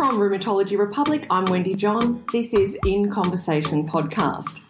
From 0.00 0.16
Rheumatology 0.16 0.78
Republic, 0.78 1.26
I'm 1.28 1.44
Wendy 1.44 1.74
John. 1.74 2.24
This 2.32 2.54
is 2.54 2.74
In 2.86 3.10
Conversation 3.10 3.86
podcast. 3.86 4.62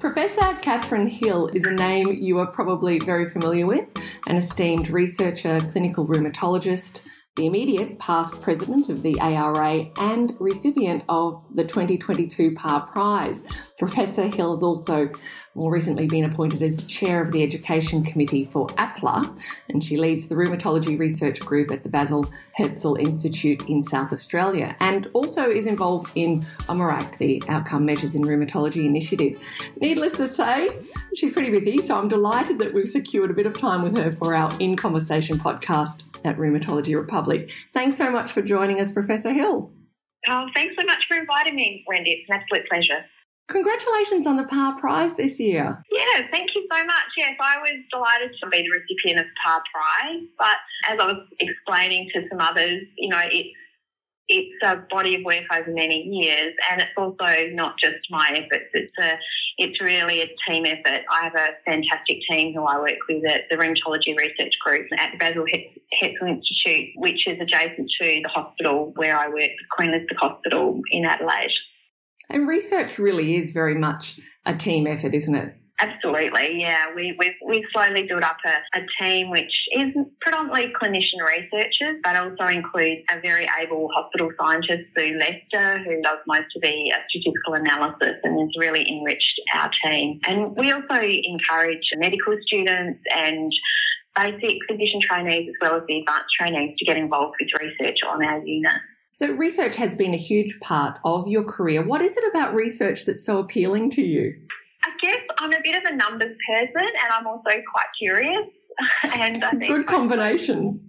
Professor 0.00 0.58
Catherine 0.60 1.06
Hill 1.06 1.46
is 1.54 1.62
a 1.62 1.70
name 1.70 2.12
you 2.12 2.40
are 2.40 2.48
probably 2.48 2.98
very 2.98 3.30
familiar 3.30 3.64
with, 3.64 3.86
an 4.26 4.34
esteemed 4.34 4.90
researcher, 4.90 5.60
clinical 5.70 6.04
rheumatologist, 6.04 7.02
the 7.36 7.46
immediate 7.46 7.98
past 7.98 8.42
president 8.42 8.90
of 8.90 9.02
the 9.02 9.18
ARA 9.18 9.86
and 9.96 10.36
recipient 10.38 11.02
of 11.08 11.42
the 11.54 11.64
2022 11.64 12.54
Parr 12.54 12.86
Prize. 12.88 13.42
Professor 13.78 14.26
Hill 14.26 14.52
has 14.52 14.62
also 14.62 15.10
more 15.54 15.72
recently 15.72 16.06
been 16.06 16.24
appointed 16.24 16.62
as 16.62 16.84
chair 16.84 17.22
of 17.22 17.32
the 17.32 17.42
Education 17.42 18.04
Committee 18.04 18.44
for 18.44 18.68
APLAR, 18.76 19.34
and 19.70 19.82
she 19.82 19.96
leads 19.96 20.28
the 20.28 20.34
Rheumatology 20.34 20.98
Research 20.98 21.40
Group 21.40 21.70
at 21.70 21.82
the 21.82 21.88
Basil 21.88 22.30
Hetzel 22.58 23.00
Institute 23.00 23.66
in 23.66 23.82
South 23.82 24.12
Australia, 24.12 24.76
and 24.80 25.08
also 25.14 25.48
is 25.50 25.66
involved 25.66 26.12
in 26.14 26.46
OMERACT, 26.68 27.18
the 27.18 27.42
Outcome 27.48 27.86
Measures 27.86 28.14
in 28.14 28.22
Rheumatology 28.22 28.84
initiative. 28.84 29.42
Needless 29.80 30.18
to 30.18 30.28
say, 30.28 30.68
she's 31.16 31.32
pretty 31.32 31.50
busy, 31.50 31.78
so 31.78 31.96
I'm 31.96 32.08
delighted 32.08 32.58
that 32.58 32.74
we've 32.74 32.88
secured 32.88 33.30
a 33.30 33.34
bit 33.34 33.46
of 33.46 33.58
time 33.58 33.82
with 33.82 33.96
her 33.96 34.12
for 34.12 34.34
our 34.34 34.52
In 34.60 34.76
Conversation 34.76 35.38
podcast 35.38 36.02
at 36.24 36.36
Rheumatology 36.36 36.94
Republic. 36.94 37.21
Thanks 37.72 37.96
so 37.96 38.10
much 38.10 38.32
for 38.32 38.42
joining 38.42 38.80
us, 38.80 38.90
Professor 38.90 39.32
Hill. 39.32 39.72
Oh, 40.28 40.46
thanks 40.54 40.74
so 40.78 40.84
much 40.86 41.02
for 41.08 41.16
inviting 41.16 41.56
me, 41.56 41.84
Wendy. 41.88 42.10
It's 42.10 42.30
an 42.30 42.40
absolute 42.40 42.68
pleasure. 42.68 43.04
Congratulations 43.48 44.26
on 44.26 44.36
the 44.36 44.44
Parr 44.44 44.78
Prize 44.78 45.14
this 45.14 45.40
year. 45.40 45.82
Yeah, 45.90 46.26
thank 46.30 46.50
you 46.54 46.66
so 46.70 46.84
much. 46.86 47.08
Yes, 47.16 47.36
I 47.40 47.58
was 47.58 47.84
delighted 47.90 48.30
to 48.42 48.48
be 48.48 48.62
the 48.62 48.70
recipient 48.70 49.20
of 49.20 49.26
the 49.26 49.36
Parr 49.44 49.62
Prize, 49.74 50.22
but 50.38 50.56
as 50.88 50.98
I 51.00 51.06
was 51.06 51.26
explaining 51.40 52.08
to 52.14 52.22
some 52.30 52.40
others, 52.40 52.82
you 52.96 53.08
know, 53.08 53.20
it's 53.20 53.50
it's 54.32 54.62
a 54.64 54.84
body 54.90 55.16
of 55.16 55.24
work 55.24 55.44
over 55.52 55.70
many 55.70 56.02
years, 56.02 56.54
and 56.70 56.80
it's 56.80 56.92
also 56.96 57.48
not 57.52 57.74
just 57.78 57.98
my 58.10 58.28
efforts. 58.30 58.70
It's 58.72 58.98
a 58.98 59.18
it's 59.58 59.80
really 59.80 60.22
a 60.22 60.28
team 60.48 60.64
effort. 60.64 61.02
I 61.10 61.24
have 61.24 61.34
a 61.34 61.48
fantastic 61.66 62.18
team 62.28 62.54
who 62.54 62.64
I 62.64 62.78
work 62.78 62.98
with 63.08 63.24
at 63.26 63.42
the 63.50 63.56
Rheumatology 63.56 64.16
Research 64.16 64.54
Group 64.64 64.86
at 64.98 65.12
the 65.12 65.18
Basil 65.18 65.44
Hetzel 66.02 66.28
Institute, 66.28 66.90
which 66.96 67.26
is 67.26 67.38
adjacent 67.40 67.90
to 68.00 68.20
the 68.22 68.28
hospital 68.28 68.92
where 68.96 69.16
I 69.16 69.28
work, 69.28 69.50
Queen 69.76 69.90
Elizabeth 69.90 70.16
Hospital 70.18 70.80
in 70.90 71.04
Adelaide. 71.04 71.50
And 72.30 72.48
research 72.48 72.98
really 72.98 73.36
is 73.36 73.50
very 73.50 73.74
much 73.74 74.18
a 74.46 74.56
team 74.56 74.86
effort, 74.86 75.14
isn't 75.14 75.34
it? 75.34 75.54
Absolutely, 75.82 76.60
yeah. 76.60 76.94
We, 76.94 77.16
we've, 77.18 77.34
we've 77.44 77.64
slowly 77.72 78.06
built 78.08 78.22
up 78.22 78.36
a, 78.46 78.78
a, 78.78 78.86
team 79.00 79.30
which 79.30 79.50
is 79.76 79.92
predominantly 80.20 80.72
clinician 80.80 81.18
researchers, 81.26 81.98
but 82.04 82.14
also 82.14 82.46
includes 82.46 83.02
a 83.10 83.20
very 83.20 83.48
able 83.60 83.88
hospital 83.92 84.30
scientist, 84.40 84.84
Sue 84.96 85.18
Lester, 85.18 85.78
who 85.82 86.00
does 86.02 86.18
most 86.28 86.46
of 86.54 86.62
the 86.62 86.92
uh, 86.94 87.02
statistical 87.10 87.54
analysis 87.54 88.14
and 88.22 88.38
has 88.38 88.50
really 88.58 88.86
enriched 88.88 89.40
our 89.56 89.70
team. 89.84 90.20
And 90.24 90.56
we 90.56 90.70
also 90.70 91.02
encourage 91.02 91.82
medical 91.96 92.36
students 92.46 93.00
and 93.16 93.52
basic 94.14 94.58
physician 94.70 95.00
trainees 95.10 95.48
as 95.48 95.54
well 95.60 95.76
as 95.78 95.82
the 95.88 95.98
advanced 95.98 96.30
trainees 96.38 96.76
to 96.78 96.84
get 96.84 96.96
involved 96.96 97.34
with 97.40 97.48
research 97.60 97.98
on 98.08 98.24
our 98.24 98.38
unit. 98.46 98.80
So, 99.14 99.32
research 99.32 99.76
has 99.76 99.94
been 99.96 100.14
a 100.14 100.18
huge 100.18 100.60
part 100.60 100.98
of 101.04 101.26
your 101.26 101.44
career. 101.44 101.84
What 101.84 102.02
is 102.02 102.16
it 102.16 102.24
about 102.30 102.54
research 102.54 103.04
that's 103.04 103.26
so 103.26 103.38
appealing 103.38 103.90
to 103.90 104.02
you? 104.02 104.34
I 104.84 104.90
guess 105.00 105.20
I'm 105.38 105.52
a 105.52 105.60
bit 105.62 105.76
of 105.76 105.84
a 105.84 105.96
numbers 105.96 106.36
person 106.48 106.86
and 106.86 107.12
I'm 107.12 107.26
also 107.26 107.50
quite 107.70 107.86
curious. 107.98 108.48
and 109.14 109.44
I 109.44 109.50
think 109.50 109.68
good 109.68 109.86
combination. 109.86 110.80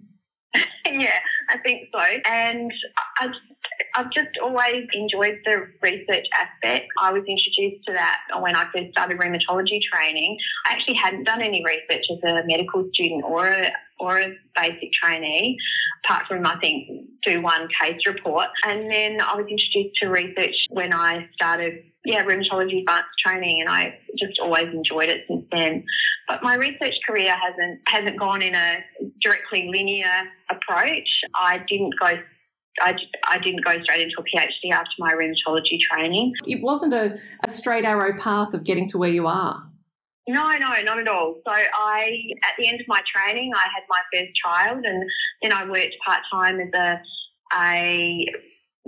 yeah, 0.85 1.19
I 1.50 1.58
think 1.59 1.89
so. 1.91 2.00
And 2.25 2.72
I, 3.19 3.27
I've 3.95 4.11
just 4.11 4.30
always 4.41 4.88
enjoyed 4.94 5.39
the 5.45 5.67
research 5.81 6.25
aspect. 6.39 6.88
I 7.00 7.11
was 7.11 7.23
introduced 7.27 7.85
to 7.88 7.94
that 7.94 8.17
when 8.41 8.55
I 8.55 8.66
first 8.73 8.91
started 8.91 9.17
rheumatology 9.17 9.79
training. 9.91 10.38
I 10.67 10.73
actually 10.73 10.96
hadn't 10.96 11.25
done 11.25 11.41
any 11.41 11.63
research 11.66 12.06
as 12.12 12.17
a 12.23 12.44
medical 12.46 12.88
student 12.94 13.23
or 13.23 13.47
a 13.47 13.72
or 14.00 14.19
a 14.19 14.35
basic 14.56 14.90
trainee, 15.01 15.57
apart 16.03 16.25
from 16.28 16.46
I 16.46 16.59
think 16.59 16.88
do 17.25 17.41
one 17.41 17.67
case 17.81 18.00
report. 18.06 18.47
And 18.66 18.90
then 18.91 19.22
I 19.22 19.35
was 19.35 19.46
introduced 19.50 19.96
to 20.01 20.09
research 20.09 20.56
when 20.69 20.94
I 20.94 21.29
started 21.34 21.84
yeah, 22.06 22.24
rheumatology 22.24 22.80
advanced 22.80 23.09
training, 23.25 23.62
and 23.62 23.69
I 23.69 23.97
just 24.19 24.40
always 24.41 24.68
enjoyed 24.74 25.09
it 25.09 25.22
since 25.28 25.46
then. 25.52 25.86
But 26.28 26.44
my 26.44 26.56
research 26.56 26.96
career 27.08 27.34
hasn't 27.34 27.81
hasn't 27.88 28.19
gone 28.19 28.41
in 28.41 28.56
a 28.56 28.84
directly 29.22 29.69
linear 29.72 30.28
approach. 30.50 31.08
I 31.36 31.59
didn't 31.68 31.94
go. 32.00 32.18
I, 32.81 32.96
I 33.30 33.38
didn't 33.38 33.64
go 33.64 33.72
straight 33.84 34.02
into 34.02 34.16
a 34.18 34.24
PhD 34.24 34.74
after 34.74 34.90
my 34.97 35.14
rheumatology 35.14 35.78
training. 35.91 36.34
It 36.47 36.64
wasn't 36.64 36.94
a, 36.94 37.19
a 37.46 37.52
straight 37.52 37.86
arrow 37.86 38.18
path 38.18 38.56
of 38.56 38.64
getting 38.64 38.90
to 38.90 38.97
where 38.97 39.12
you 39.12 39.28
are. 39.28 39.64
No, 40.28 40.58
no, 40.58 40.74
not 40.84 40.97
at 40.97 41.08
all. 41.08 41.35
So 41.46 41.52
I, 41.52 42.18
at 42.44 42.53
the 42.58 42.68
end 42.68 42.80
of 42.80 42.88
my 42.88 43.02
training, 43.14 43.52
I 43.53 43.64
had 43.64 43.84
my 43.90 44.00
first 44.12 44.31
child, 44.44 44.85
and 44.85 45.03
then 45.44 45.52
I 45.52 45.70
worked 45.70 45.96
part 46.03 46.22
time 46.31 46.59
as 46.62 46.70
a 46.74 47.02
a 47.56 48.25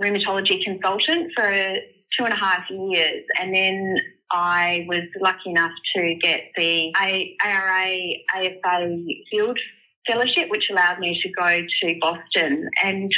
rheumatology 0.00 0.64
consultant 0.64 1.30
for 1.34 1.76
two 2.18 2.24
and 2.24 2.32
a 2.32 2.36
half 2.36 2.64
years. 2.70 3.24
And 3.40 3.54
then 3.54 3.96
I 4.30 4.84
was 4.88 5.04
lucky 5.20 5.50
enough 5.50 5.72
to 5.94 6.14
get 6.20 6.50
the 6.56 6.92
ARA 6.94 7.96
AFA 8.34 9.04
field 9.30 9.58
fellowship, 10.06 10.48
which 10.48 10.64
allowed 10.70 10.98
me 11.00 11.20
to 11.20 11.28
go 11.30 11.60
to 11.82 11.98
Boston 12.00 12.68
and 12.82 13.10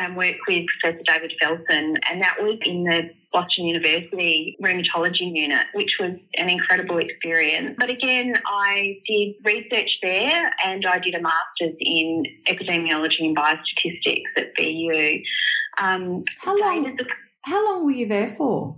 um, 0.00 0.14
work 0.14 0.36
with 0.46 0.64
Professor 0.80 1.02
David 1.06 1.32
Felson. 1.42 1.96
And 2.10 2.22
that 2.22 2.36
was 2.40 2.58
in 2.64 2.84
the 2.84 3.10
Boston 3.32 3.66
University 3.66 4.56
rheumatology 4.62 5.34
unit, 5.34 5.66
which 5.74 5.90
was 5.98 6.12
an 6.36 6.48
incredible 6.48 6.98
experience. 6.98 7.76
But 7.78 7.90
again, 7.90 8.34
I 8.46 8.98
did 9.06 9.34
research 9.44 9.90
there 10.02 10.52
and 10.64 10.84
I 10.86 10.98
did 10.98 11.14
a 11.14 11.20
master's 11.20 11.76
in 11.80 12.24
epidemiology 12.48 13.20
and 13.20 13.36
biostatistics 13.36 14.30
at 14.36 14.54
BU. 14.56 15.22
Um, 15.78 16.24
How 16.38 16.58
long? 16.58 16.96
How 17.44 17.64
long 17.64 17.84
were 17.84 17.92
you 17.92 18.08
there 18.08 18.28
for? 18.28 18.76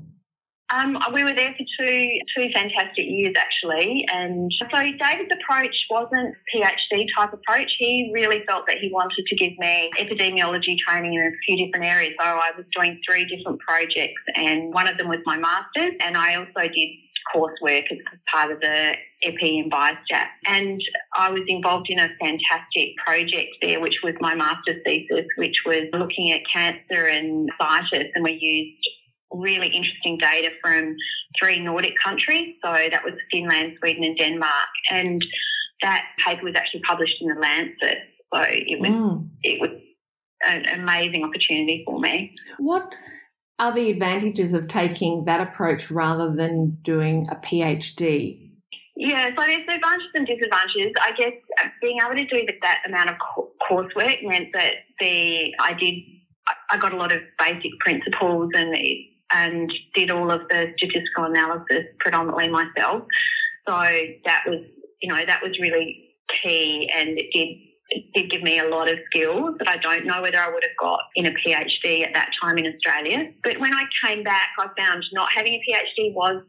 Um, 0.75 0.99
we 1.15 1.23
were 1.23 1.35
there 1.35 1.55
for 1.57 1.65
two 1.79 2.19
two 2.35 2.49
fantastic 2.53 3.07
years 3.07 3.37
actually, 3.39 4.05
and 4.13 4.51
so 4.59 4.67
David's 4.69 5.31
approach 5.31 5.75
wasn't 5.89 6.35
PhD 6.53 7.07
type 7.17 7.33
approach. 7.33 7.71
He 7.79 8.11
really 8.13 8.43
felt 8.49 8.67
that 8.67 8.79
he 8.79 8.91
wanted 8.93 9.25
to 9.25 9.37
give 9.37 9.57
me 9.59 9.91
epidemiology 10.01 10.75
training 10.85 11.15
in 11.15 11.23
a 11.23 11.31
few 11.47 11.65
different 11.65 11.87
areas. 11.87 12.17
So 12.19 12.25
I 12.25 12.51
was 12.57 12.67
doing 12.75 13.01
three 13.09 13.27
different 13.27 13.61
projects, 13.61 14.21
and 14.35 14.75
one 14.75 14.89
of 14.89 14.99
them 14.99 15.09
was 15.09 15.21
my 15.25 15.39
master's, 15.39 15.95
and 16.01 16.17
I 16.17 16.35
also 16.35 16.67
did 16.67 16.89
coursework 17.35 17.85
as 17.91 17.99
part 18.33 18.53
of 18.53 18.61
the 18.61 18.93
EPI 19.23 19.61
and 19.61 19.73
BioStat. 19.73 20.27
And 20.47 20.81
I 21.17 21.31
was 21.31 21.43
involved 21.49 21.87
in 21.91 21.99
a 21.99 22.09
fantastic 22.21 22.97
project 23.05 23.51
there, 23.63 23.81
which 23.81 23.97
was 24.03 24.15
my 24.21 24.35
master's 24.35 24.83
thesis, 24.85 25.27
which 25.37 25.57
was 25.65 25.89
looking 25.93 26.33
at 26.33 26.41
cancer 26.53 27.07
and 27.07 27.49
myositis, 27.61 28.11
and 28.15 28.25
we 28.25 28.33
used 28.33 28.97
really 29.33 29.67
interesting 29.67 30.19
data 30.19 30.51
from 30.63 30.97
three 31.39 31.61
Nordic 31.61 31.95
countries. 32.03 32.55
So 32.65 32.73
that 32.73 33.05
was 33.05 33.15
Finland, 33.31 33.77
Sweden, 33.79 34.05
and 34.05 34.17
Denmark. 34.17 34.69
And 34.91 35.25
that 35.83 36.05
paper 36.25 36.45
was 36.45 36.55
actually 36.55 36.83
published 36.89 37.15
in 37.21 37.29
the 37.29 37.41
Lancet. 37.41 37.99
So 38.33 38.41
it 38.43 38.81
was 38.81 38.91
mm. 38.91 39.29
it 39.43 39.61
was 39.61 39.71
an 40.47 40.81
amazing 40.81 41.25
opportunity 41.25 41.83
for 41.87 41.99
me. 41.99 42.35
What 42.59 42.95
are 43.59 43.75
the 43.75 43.91
advantages 43.91 44.53
of 44.53 44.69
taking 44.69 45.25
that 45.25 45.41
approach 45.41 45.91
rather 45.91 46.35
than 46.35 46.79
doing 46.83 47.27
a 47.31 47.37
PhD? 47.37 48.51
Yeah, 48.97 49.29
so 49.37 49.43
there's 49.43 49.63
advantages 49.63 50.11
and 50.15 50.27
disadvantages. 50.27 50.93
I 51.01 51.13
guess 51.17 51.33
being 51.83 51.99
able 52.05 52.17
to 52.17 52.27
do 52.27 52.47
that 52.63 52.79
amount 52.87 53.11
of 53.11 53.17
coursework 53.71 54.23
meant 54.23 54.49
that 54.55 54.73
the 54.99 55.53
I 55.61 55.75
did 55.75 55.95
I 56.71 56.79
got 56.79 56.93
a 56.93 56.97
lot 56.97 57.13
of 57.13 57.21
basic 57.39 57.79
principles 57.81 58.51
and 58.55 58.75
and 59.33 59.71
did 59.95 60.11
all 60.11 60.31
of 60.31 60.43
the 60.49 60.73
statistical 60.79 61.25
analysis 61.25 61.85
predominantly 61.99 62.49
myself. 62.49 63.03
So 63.67 63.73
that 63.73 64.45
was 64.47 64.65
you 65.03 65.13
know 65.13 65.21
that 65.27 65.43
was 65.43 65.59
really 65.61 66.15
key, 66.43 66.91
and 66.95 67.19
it 67.19 67.27
did 67.33 67.49
it 67.89 68.05
did 68.15 68.31
give 68.31 68.43
me 68.43 68.59
a 68.59 68.69
lot 68.69 68.89
of 68.89 68.99
skills 69.07 69.55
that 69.59 69.69
I 69.69 69.77
don't 69.79 70.07
know 70.07 70.23
whether 70.23 70.39
I 70.39 70.49
would 70.49 70.63
have 70.63 70.77
got 70.79 71.01
in 71.15 71.27
a 71.27 71.31
PhD 71.31 72.05
at 72.05 72.15
that 72.15 72.31
time 72.43 72.59
in 72.59 72.67
Australia. 72.67 73.31
But 73.45 73.61
when 73.61 73.73
I 73.73 73.85
came 74.05 74.25
back, 74.25 74.49
I 74.59 74.67
found 74.77 75.05
not 75.13 75.29
having 75.35 75.55
a 75.55 75.63
PhD 75.63 76.13
was 76.13 76.43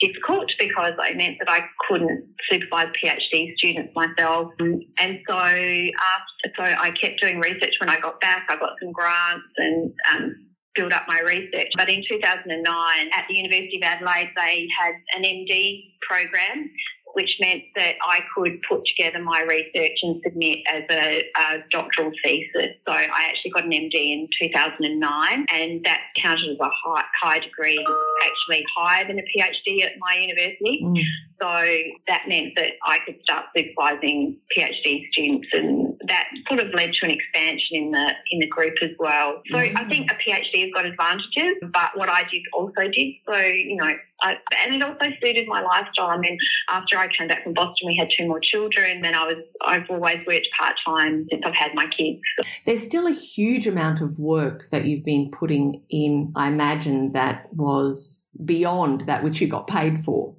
difficult 0.00 0.50
because 0.58 0.94
it 0.98 1.16
meant 1.16 1.36
that 1.38 1.50
I 1.50 1.60
couldn't 1.88 2.24
supervise 2.50 2.88
PhD 3.02 3.54
students 3.56 3.92
myself. 3.94 4.52
And 4.58 5.18
so 5.28 5.34
after, 5.34 6.46
so 6.56 6.62
I 6.62 6.90
kept 7.00 7.20
doing 7.20 7.38
research 7.38 7.74
when 7.78 7.88
I 7.88 8.00
got 8.00 8.20
back. 8.20 8.46
I 8.48 8.56
got 8.56 8.70
some 8.82 8.92
grants 8.92 9.46
and 9.58 9.92
um, 10.12 10.34
build 10.74 10.92
up 10.92 11.04
my 11.06 11.20
research. 11.20 11.68
But 11.76 11.88
in 11.88 12.02
2009, 12.08 13.08
at 13.16 13.24
the 13.28 13.34
University 13.34 13.76
of 13.76 13.82
Adelaide, 13.82 14.32
they 14.34 14.66
had 14.80 14.94
an 15.16 15.22
MD 15.22 15.92
program 16.08 16.70
which 17.14 17.30
meant 17.40 17.62
that 17.76 17.94
I 18.06 18.20
could 18.34 18.60
put 18.68 18.82
together 18.96 19.22
my 19.22 19.42
research 19.42 19.98
and 20.02 20.20
submit 20.24 20.58
as 20.70 20.82
a, 20.90 21.22
a 21.36 21.64
doctoral 21.70 22.10
thesis. 22.24 22.76
So 22.86 22.92
I 22.92 23.28
actually 23.28 23.50
got 23.52 23.64
an 23.64 23.70
MD 23.70 23.94
in 23.94 24.28
2009, 24.40 25.46
and 25.52 25.84
that 25.84 26.00
counted 26.20 26.50
as 26.50 26.58
a 26.60 26.70
high, 26.84 27.04
high 27.22 27.38
degree, 27.40 27.84
actually 28.24 28.64
higher 28.76 29.06
than 29.06 29.18
a 29.18 29.22
PhD 29.22 29.84
at 29.84 29.92
my 29.98 30.14
university. 30.14 30.80
Mm. 30.82 31.02
So 31.40 32.02
that 32.06 32.28
meant 32.28 32.52
that 32.56 32.72
I 32.86 32.98
could 33.04 33.18
start 33.22 33.46
supervising 33.56 34.38
PhD 34.56 35.08
students, 35.12 35.48
and 35.52 35.91
that 36.08 36.24
sort 36.48 36.60
of 36.60 36.68
led 36.74 36.90
to 36.92 37.06
an 37.06 37.10
expansion 37.10 37.72
in 37.72 37.90
the 37.90 38.10
in 38.30 38.40
the 38.40 38.46
group 38.46 38.74
as 38.82 38.90
well. 38.98 39.42
So 39.50 39.56
mm. 39.56 39.78
I 39.78 39.88
think 39.88 40.10
a 40.10 40.14
PhD 40.14 40.62
has 40.62 40.70
got 40.74 40.86
advantages, 40.86 41.56
but 41.72 41.90
what 41.94 42.08
I 42.08 42.22
did 42.30 42.42
also 42.52 42.82
did. 42.82 43.14
So 43.26 43.36
you 43.36 43.76
know, 43.76 43.92
I, 44.22 44.34
and 44.64 44.74
it 44.74 44.82
also 44.82 45.06
suited 45.20 45.46
my 45.48 45.62
lifestyle. 45.62 46.08
I 46.08 46.18
mean, 46.18 46.38
after 46.68 46.98
I 46.98 47.08
came 47.16 47.28
back 47.28 47.44
from 47.44 47.54
Boston, 47.54 47.86
we 47.86 47.96
had 47.96 48.08
two 48.18 48.26
more 48.26 48.40
children. 48.40 49.02
Then 49.02 49.14
I 49.14 49.26
was 49.26 49.38
I've 49.64 49.88
always 49.90 50.18
worked 50.26 50.48
part 50.58 50.74
time 50.84 51.26
since 51.30 51.42
I've 51.44 51.54
had 51.54 51.74
my 51.74 51.86
kids. 51.86 52.20
There's 52.66 52.82
still 52.82 53.06
a 53.06 53.12
huge 53.12 53.66
amount 53.66 54.00
of 54.00 54.18
work 54.18 54.68
that 54.70 54.86
you've 54.86 55.04
been 55.04 55.30
putting 55.30 55.82
in. 55.90 56.32
I 56.36 56.48
imagine 56.48 57.12
that 57.12 57.52
was 57.52 58.26
beyond 58.44 59.02
that 59.02 59.22
which 59.22 59.40
you 59.40 59.48
got 59.48 59.66
paid 59.66 59.98
for. 60.04 60.34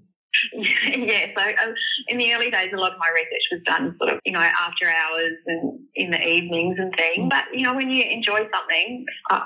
So 1.36 1.42
um, 1.42 1.74
in 2.08 2.18
the 2.18 2.34
early 2.34 2.50
days, 2.52 2.72
a 2.74 2.78
lot 2.78 2.94
of 2.94 3.00
my 3.00 3.10
research 3.14 3.46
was 3.52 3.62
done 3.66 3.96
sort 3.98 4.14
of, 4.14 4.20
you 4.26 4.34
know, 4.34 4.40
after 4.40 4.90
hours 4.90 5.34
and 5.48 5.80
in 5.96 6.12
the 6.12 6.22
evenings 6.22 6.78
and 6.80 6.94
things. 6.96 7.30
But, 7.30 7.46
you 7.54 7.64
know, 7.64 7.74
when 7.74 7.90
you 7.90 8.04
enjoy 8.04 8.48
something, 8.54 9.06
uh, 9.30 9.42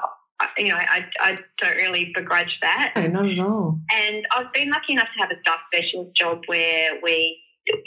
you 0.57 0.69
know, 0.69 0.75
I, 0.75 1.05
I 1.19 1.39
don't 1.59 1.75
really 1.77 2.11
begrudge 2.13 2.57
that. 2.61 2.93
No, 2.95 3.07
not 3.07 3.29
at 3.29 3.39
all. 3.39 3.79
And 3.91 4.27
I've 4.35 4.53
been 4.53 4.69
lucky 4.69 4.93
enough 4.93 5.07
to 5.15 5.21
have 5.21 5.31
a 5.31 5.39
staff 5.41 5.59
specialist 5.73 6.15
job 6.15 6.41
where 6.45 6.99
we 7.01 7.39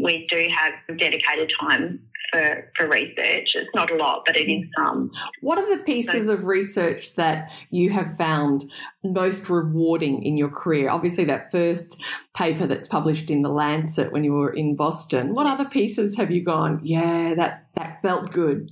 we 0.03 0.27
do 0.31 0.49
have 0.55 0.99
dedicated 0.99 1.51
time 1.61 2.01
for, 2.31 2.71
for 2.77 2.89
research. 2.89 3.49
It's 3.55 3.71
not 3.75 3.91
a 3.91 3.97
lot, 3.97 4.23
but 4.27 4.37
it 4.37 4.51
is 4.51 4.65
some. 4.79 5.11
What 5.41 5.59
are 5.59 5.77
the 5.77 5.83
pieces 5.83 6.27
so, 6.27 6.33
of 6.33 6.45
research 6.45 7.15
that 7.17 7.53
you 7.71 7.91
have 7.91 8.17
found 8.17 8.71
most 9.05 9.49
rewarding 9.49 10.23
in 10.23 10.37
your 10.37 10.51
career? 10.51 10.91
Obviously, 10.91 11.25
that 11.25 11.51
first 11.51 12.03
paper 12.37 12.67
that's 12.67 12.89
published 12.89 13.31
in 13.31 13.43
the 13.43 13.49
Lancet 13.49 14.13
when 14.13 14.25
you 14.25 14.33
were 14.33 14.53
in 14.53 14.77
Boston. 14.77 15.35
What 15.35 15.47
other 15.47 15.65
pieces 15.65 16.17
have 16.17 16.31
you 16.31 16.45
gone? 16.45 16.81
Yeah, 16.83 17.35
that 17.35 17.67
that 17.77 18.01
felt 18.03 18.33
good 18.33 18.71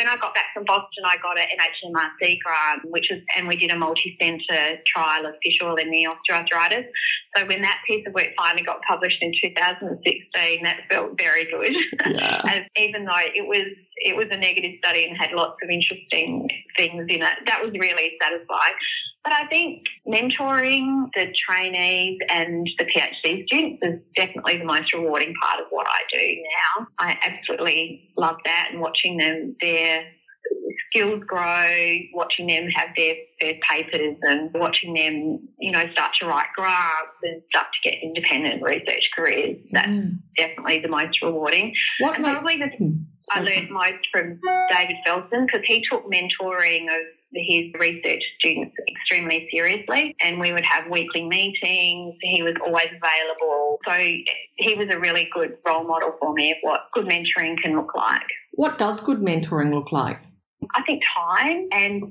when 0.00 0.08
I 0.08 0.16
got 0.16 0.32
back 0.32 0.46
from 0.54 0.64
Boston, 0.64 1.04
I 1.04 1.18
got 1.20 1.36
an 1.36 1.44
NHMRC 1.60 2.38
grant, 2.40 2.90
which 2.90 3.08
was, 3.10 3.20
and 3.36 3.46
we 3.46 3.56
did 3.56 3.70
a 3.70 3.76
multi-centre 3.76 4.80
trial 4.86 5.26
of 5.26 5.34
fish 5.44 5.60
oil 5.62 5.76
in 5.76 5.90
knee 5.90 6.08
osteoarthritis. 6.08 6.86
So 7.36 7.44
when 7.44 7.60
that 7.60 7.82
piece 7.86 8.06
of 8.06 8.14
work 8.14 8.28
finally 8.34 8.64
got 8.64 8.80
published 8.88 9.18
in 9.20 9.30
2016, 9.42 10.62
that 10.62 10.88
felt 10.88 11.18
very 11.18 11.44
good. 11.50 11.76
Yeah. 12.16 12.64
Even 12.78 13.04
though 13.04 13.20
it 13.20 13.46
was 13.46 13.76
it 14.00 14.16
was 14.16 14.26
a 14.30 14.36
negative 14.36 14.72
study 14.84 15.04
and 15.04 15.16
had 15.16 15.32
lots 15.32 15.56
of 15.62 15.70
interesting 15.70 16.48
things 16.76 17.04
in 17.08 17.22
it, 17.22 17.38
that 17.46 17.62
was 17.62 17.72
really 17.72 18.16
satisfying. 18.20 18.74
But 19.22 19.34
I 19.34 19.46
think 19.48 19.82
mentoring 20.08 21.10
the 21.14 21.26
trainees 21.46 22.18
and 22.30 22.66
the 22.78 22.84
PhD 22.84 23.44
students 23.46 23.82
is 23.82 24.00
definitely 24.16 24.56
the 24.58 24.64
most 24.64 24.92
rewarding 24.94 25.34
part 25.42 25.60
of 25.60 25.66
what 25.70 25.86
I 25.86 26.00
do 26.10 26.42
now. 26.80 26.86
I 26.98 27.18
absolutely 27.22 28.10
love 28.16 28.36
that 28.46 28.68
and 28.72 28.80
watching 28.80 29.18
them, 29.18 29.56
their 29.60 30.04
skills 30.90 31.22
grow, 31.26 31.98
watching 32.12 32.46
them 32.46 32.68
have 32.74 32.88
their 32.96 33.14
first 33.40 33.60
papers 33.68 34.16
and 34.22 34.50
watching 34.54 34.94
them, 34.94 35.48
you 35.58 35.70
know, 35.70 35.84
start 35.92 36.12
to 36.20 36.26
write 36.26 36.48
grants 36.54 37.16
and 37.22 37.42
start 37.48 37.66
to 37.72 37.90
get 37.90 37.98
independent 38.02 38.62
research 38.62 39.02
careers. 39.14 39.58
That's 39.70 39.88
mm. 39.88 40.18
definitely 40.36 40.80
the 40.80 40.88
most 40.88 41.22
rewarding. 41.22 41.72
What 42.00 42.16
and 42.16 42.24
probably 42.24 42.58
the, 42.58 42.66
hmm. 42.66 42.90
I 43.30 43.40
learned 43.40 43.70
most 43.70 44.06
from 44.12 44.40
David 44.70 44.96
Felson 45.06 45.46
because 45.46 45.62
he 45.66 45.82
took 45.90 46.04
mentoring 46.10 46.84
of 46.86 47.06
his 47.32 47.72
research 47.78 48.22
students 48.40 48.74
extremely 48.90 49.48
seriously 49.52 50.16
and 50.20 50.40
we 50.40 50.52
would 50.52 50.64
have 50.64 50.90
weekly 50.90 51.22
meetings. 51.22 52.16
He 52.20 52.42
was 52.42 52.54
always 52.64 52.86
available. 52.88 53.78
So 53.86 53.92
he 54.56 54.74
was 54.74 54.88
a 54.90 54.98
really 54.98 55.28
good 55.32 55.56
role 55.64 55.86
model 55.86 56.14
for 56.18 56.32
me 56.32 56.50
of 56.50 56.58
what 56.62 56.80
good 56.92 57.06
mentoring 57.06 57.56
can 57.62 57.76
look 57.76 57.94
like. 57.94 58.26
What 58.52 58.78
does 58.78 59.00
good 59.00 59.18
mentoring 59.18 59.72
look 59.72 59.92
like? 59.92 60.18
I 60.74 60.82
think 60.82 61.02
time 61.16 61.68
and 61.72 62.02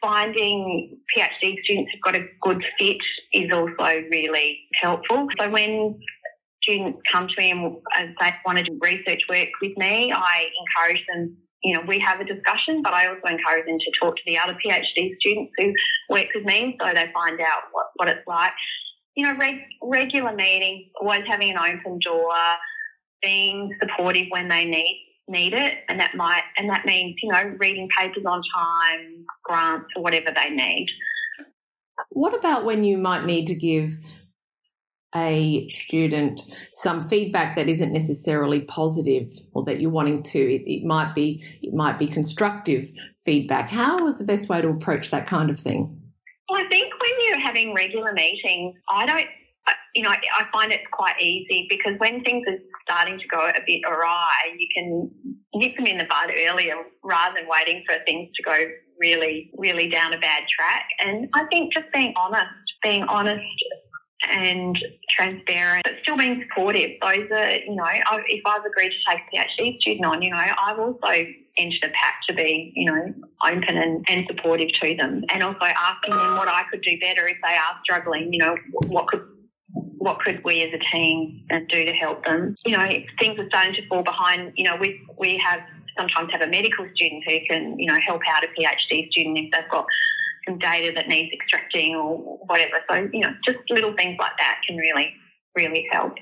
finding 0.00 0.98
PhD 1.16 1.56
students 1.64 1.92
who've 1.92 2.02
got 2.04 2.14
a 2.14 2.26
good 2.40 2.62
fit 2.78 2.98
is 3.32 3.50
also 3.52 4.02
really 4.10 4.60
helpful. 4.80 5.26
So 5.40 5.50
when 5.50 5.98
students 6.62 7.00
come 7.12 7.28
to 7.28 7.34
me 7.38 7.50
and 7.50 8.16
they 8.20 8.34
want 8.46 8.58
to 8.58 8.64
do 8.64 8.78
research 8.80 9.22
work 9.28 9.48
with 9.60 9.76
me, 9.76 10.12
I 10.12 10.48
encourage 10.60 11.04
them 11.08 11.36
you 11.62 11.74
know, 11.74 11.82
we 11.88 11.98
have 11.98 12.20
a 12.20 12.24
discussion, 12.24 12.82
but 12.82 12.94
I 12.94 13.08
also 13.08 13.26
encourage 13.26 13.66
them 13.66 13.78
to 13.78 13.92
talk 14.00 14.14
to 14.16 14.22
the 14.26 14.38
other 14.38 14.56
PhD 14.64 15.16
students 15.18 15.52
who 15.58 15.72
work 16.08 16.26
with 16.34 16.44
me 16.44 16.76
so 16.80 16.86
they 16.86 17.10
find 17.12 17.40
out 17.40 17.62
what, 17.72 17.86
what 17.96 18.08
it's 18.08 18.26
like. 18.26 18.52
You 19.16 19.26
know, 19.26 19.36
reg- 19.36 19.66
regular 19.82 20.34
meetings, 20.34 20.86
always 21.00 21.24
having 21.28 21.50
an 21.50 21.58
open 21.58 21.98
door, 22.04 22.30
being 23.20 23.76
supportive 23.80 24.26
when 24.30 24.48
they 24.48 24.64
need 24.64 25.07
need 25.28 25.52
it, 25.52 25.74
and 25.88 26.00
that 26.00 26.14
might 26.14 26.42
and 26.56 26.68
that 26.70 26.84
means 26.84 27.16
you 27.22 27.32
know 27.32 27.54
reading 27.58 27.88
papers 27.96 28.24
on 28.26 28.42
time, 28.54 29.24
grants 29.44 29.86
or 29.96 30.02
whatever 30.02 30.30
they 30.34 30.50
need. 30.50 30.86
What 32.10 32.34
about 32.34 32.64
when 32.64 32.84
you 32.84 32.98
might 32.98 33.24
need 33.24 33.46
to 33.46 33.54
give 33.54 33.96
a 35.14 35.68
student 35.70 36.42
some 36.72 37.08
feedback 37.08 37.56
that 37.56 37.66
isn't 37.66 37.92
necessarily 37.92 38.60
positive 38.60 39.32
or 39.52 39.64
that 39.64 39.80
you're 39.80 39.90
wanting 39.90 40.22
to? 40.22 40.38
It, 40.38 40.62
it, 40.66 40.84
might 40.84 41.14
be 41.14 41.42
it 41.62 41.74
might 41.74 41.98
be 41.98 42.06
constructive 42.06 42.90
feedback. 43.24 43.70
How 43.70 44.06
is 44.06 44.18
the 44.18 44.24
best 44.24 44.48
way 44.48 44.60
to 44.60 44.68
approach 44.68 45.10
that 45.10 45.26
kind 45.26 45.50
of 45.50 45.58
thing? 45.58 45.98
Well 46.48 46.60
i 46.64 46.68
think 46.68 46.92
when 47.00 47.10
you're 47.26 47.40
having 47.40 47.74
regular 47.74 48.12
meetings 48.12 48.74
i 48.88 49.04
don't 49.04 49.26
you 49.94 50.02
know, 50.02 50.10
I 50.10 50.44
find 50.52 50.72
it's 50.72 50.84
quite 50.92 51.20
easy 51.20 51.66
because 51.68 51.98
when 51.98 52.22
things 52.22 52.46
are 52.48 52.58
starting 52.82 53.18
to 53.18 53.26
go 53.28 53.40
a 53.40 53.60
bit 53.66 53.82
awry, 53.86 54.32
you 54.58 54.68
can 54.74 55.10
nip 55.54 55.76
them 55.76 55.86
in 55.86 55.98
the 55.98 56.04
bud 56.04 56.30
earlier 56.34 56.76
rather 57.02 57.36
than 57.40 57.48
waiting 57.48 57.82
for 57.86 57.96
things 58.04 58.28
to 58.36 58.42
go 58.42 58.56
really, 59.00 59.50
really 59.56 59.88
down 59.88 60.12
a 60.12 60.18
bad 60.18 60.42
track. 60.54 60.86
And 61.00 61.28
I 61.34 61.44
think 61.46 61.72
just 61.72 61.86
being 61.92 62.14
honest, 62.16 62.50
being 62.82 63.02
honest 63.04 63.44
and 64.28 64.76
transparent, 65.16 65.82
but 65.84 65.94
still 66.02 66.16
being 66.16 66.44
supportive. 66.48 66.90
Those 67.00 67.30
are, 67.30 67.54
you 67.54 67.74
know, 67.74 67.86
if 68.28 68.42
I've 68.44 68.64
agreed 68.64 68.90
to 68.90 69.16
take 69.16 69.22
a 69.32 69.62
PhD 69.62 69.78
student 69.78 70.06
on, 70.06 70.22
you 70.22 70.30
know, 70.30 70.36
I've 70.38 70.78
also 70.78 71.06
entered 71.56 71.84
a 71.84 71.88
pact 71.88 72.24
to 72.28 72.34
be, 72.34 72.72
you 72.74 72.90
know, 72.90 73.14
open 73.44 73.76
and, 73.76 74.04
and 74.08 74.26
supportive 74.28 74.68
to 74.80 74.96
them, 74.96 75.24
and 75.28 75.42
also 75.42 75.64
asking 75.64 76.14
them 76.14 76.36
what 76.36 76.48
I 76.48 76.62
could 76.70 76.82
do 76.82 76.98
better 77.00 77.26
if 77.28 77.36
they 77.42 77.54
are 77.54 77.78
struggling. 77.84 78.32
You 78.32 78.38
know, 78.40 78.56
what 78.88 79.06
could 79.06 79.24
what 79.98 80.20
could 80.20 80.42
we 80.44 80.62
as 80.62 80.72
a 80.72 80.96
team 80.96 81.44
uh, 81.50 81.58
do 81.68 81.84
to 81.84 81.92
help 81.92 82.24
them? 82.24 82.54
You 82.64 82.76
know, 82.76 82.88
things 83.18 83.38
are 83.38 83.48
starting 83.48 83.74
to 83.74 83.86
fall 83.88 84.02
behind. 84.02 84.52
You 84.56 84.64
know, 84.64 84.76
we 84.76 85.00
we 85.18 85.40
have 85.44 85.60
sometimes 85.96 86.30
have 86.32 86.40
a 86.40 86.46
medical 86.46 86.86
student 86.94 87.24
who 87.24 87.38
can, 87.48 87.78
you 87.78 87.86
know, 87.86 87.98
help 88.06 88.22
out 88.28 88.44
a 88.44 88.48
PhD 88.48 89.10
student 89.10 89.38
if 89.38 89.50
they've 89.52 89.70
got 89.70 89.86
some 90.46 90.58
data 90.58 90.92
that 90.94 91.08
needs 91.08 91.32
extracting 91.34 91.94
or 91.94 92.16
whatever. 92.46 92.78
So, 92.88 93.08
you 93.12 93.20
know, 93.20 93.30
just 93.44 93.58
little 93.70 93.94
things 93.94 94.16
like 94.18 94.32
that 94.38 94.60
can 94.66 94.76
really, 94.76 95.12
really 95.56 95.86
help. 95.90 96.14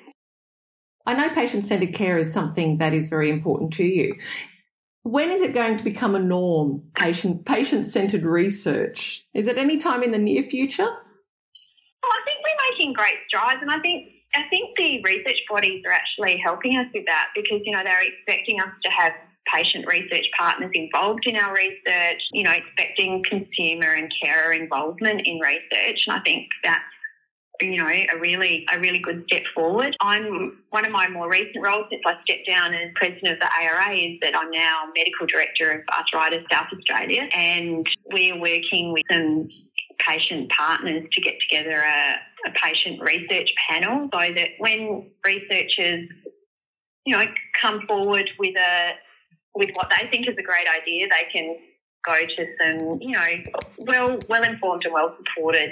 I 1.04 1.14
know 1.14 1.33
patient 1.35 1.64
centered 1.64 1.95
care 1.95 2.18
is 2.18 2.33
something 2.33 2.78
that 2.78 2.92
is 2.92 3.09
very 3.09 3.30
important 3.30 3.73
to 3.75 3.85
you. 3.85 4.16
When 5.04 5.30
is 5.30 5.40
it 5.40 5.54
going 5.54 5.76
to 5.76 5.85
become 5.85 6.16
a 6.16 6.18
norm, 6.18 6.83
patient 6.95 7.45
patient 7.47 7.87
centered 7.87 8.25
research? 8.25 9.25
Is 9.33 9.47
it 9.47 9.56
any 9.56 9.76
time 9.76 10.02
in 10.02 10.11
the 10.11 10.18
near 10.18 10.42
future? 10.42 10.83
Well, 10.83 12.12
I 12.12 12.21
think 12.25 12.38
we're 12.42 12.56
making 12.87 12.95
great 12.95 13.19
strides, 13.28 13.61
and 13.62 13.71
I 13.71 13.81
think 13.81 14.12
I 14.35 14.43
think 14.50 14.76
the 14.76 15.02
research 15.02 15.38
bodies 15.49 15.83
are 15.87 15.93
actually 15.93 16.38
helping 16.43 16.76
us 16.76 16.87
with 16.93 17.07
that 17.07 17.28
because 17.35 17.61
you 17.64 17.73
know 17.73 17.83
they're 17.85 18.02
expecting 18.02 18.61
us 18.61 18.71
to 18.85 18.90
have 18.90 19.12
patient 19.52 19.87
research 19.87 20.26
partners 20.37 20.73
involved 20.75 21.25
in 21.25 21.37
our 21.37 21.55
research, 21.55 22.21
you 22.33 22.43
know, 22.43 22.50
expecting 22.50 23.23
consumer 23.28 23.93
and 23.93 24.12
carer 24.21 24.52
involvement 24.52 25.23
in 25.25 25.38
research. 25.38 26.00
And 26.07 26.16
I 26.16 26.21
think 26.25 26.49
that's 26.64 26.83
you 27.61 27.78
know, 27.78 27.88
a 27.88 28.19
really 28.21 28.66
a 28.71 28.78
really 28.78 28.99
good 28.99 29.25
step 29.26 29.43
forward. 29.55 29.97
I'm 30.00 30.59
one 30.71 30.85
of 30.85 30.93
my 30.93 31.09
more 31.09 31.31
recent 31.31 31.64
roles 31.64 31.87
since 31.90 32.02
I 32.05 32.12
stepped 32.25 32.47
down 32.47 32.75
as 32.75 32.90
president 32.97 33.33
of 33.33 33.38
the 33.38 33.49
ARA 33.49 33.97
is 33.97 34.19
that 34.21 34.37
I'm 34.37 34.50
now 34.50 34.83
medical 34.95 35.26
director 35.26 35.71
of 35.71 35.81
Arthritis 35.88 36.45
South 36.52 36.66
Australia, 36.76 37.26
and 37.33 37.87
we're 38.12 38.38
working 38.38 38.93
with 38.93 39.05
some 39.11 39.49
patient 40.04 40.50
partners 40.56 41.04
to 41.12 41.20
get 41.20 41.34
together 41.48 41.82
a, 41.82 42.48
a 42.48 42.52
patient 42.62 43.00
research 43.00 43.48
panel 43.68 44.08
so 44.12 44.34
that 44.34 44.48
when 44.58 45.10
researchers, 45.24 46.08
you 47.04 47.16
know, 47.16 47.24
come 47.60 47.82
forward 47.86 48.28
with 48.38 48.56
a 48.56 48.92
with 49.54 49.70
what 49.74 49.88
they 49.90 50.06
think 50.10 50.28
is 50.28 50.36
a 50.38 50.42
great 50.42 50.66
idea, 50.68 51.08
they 51.08 51.30
can 51.32 51.56
go 52.04 52.14
to 52.14 52.46
some, 52.60 52.98
you 53.00 53.12
know, 53.12 53.28
well 53.78 54.18
well 54.28 54.44
informed 54.44 54.84
and 54.84 54.92
well 54.92 55.16
supported 55.16 55.70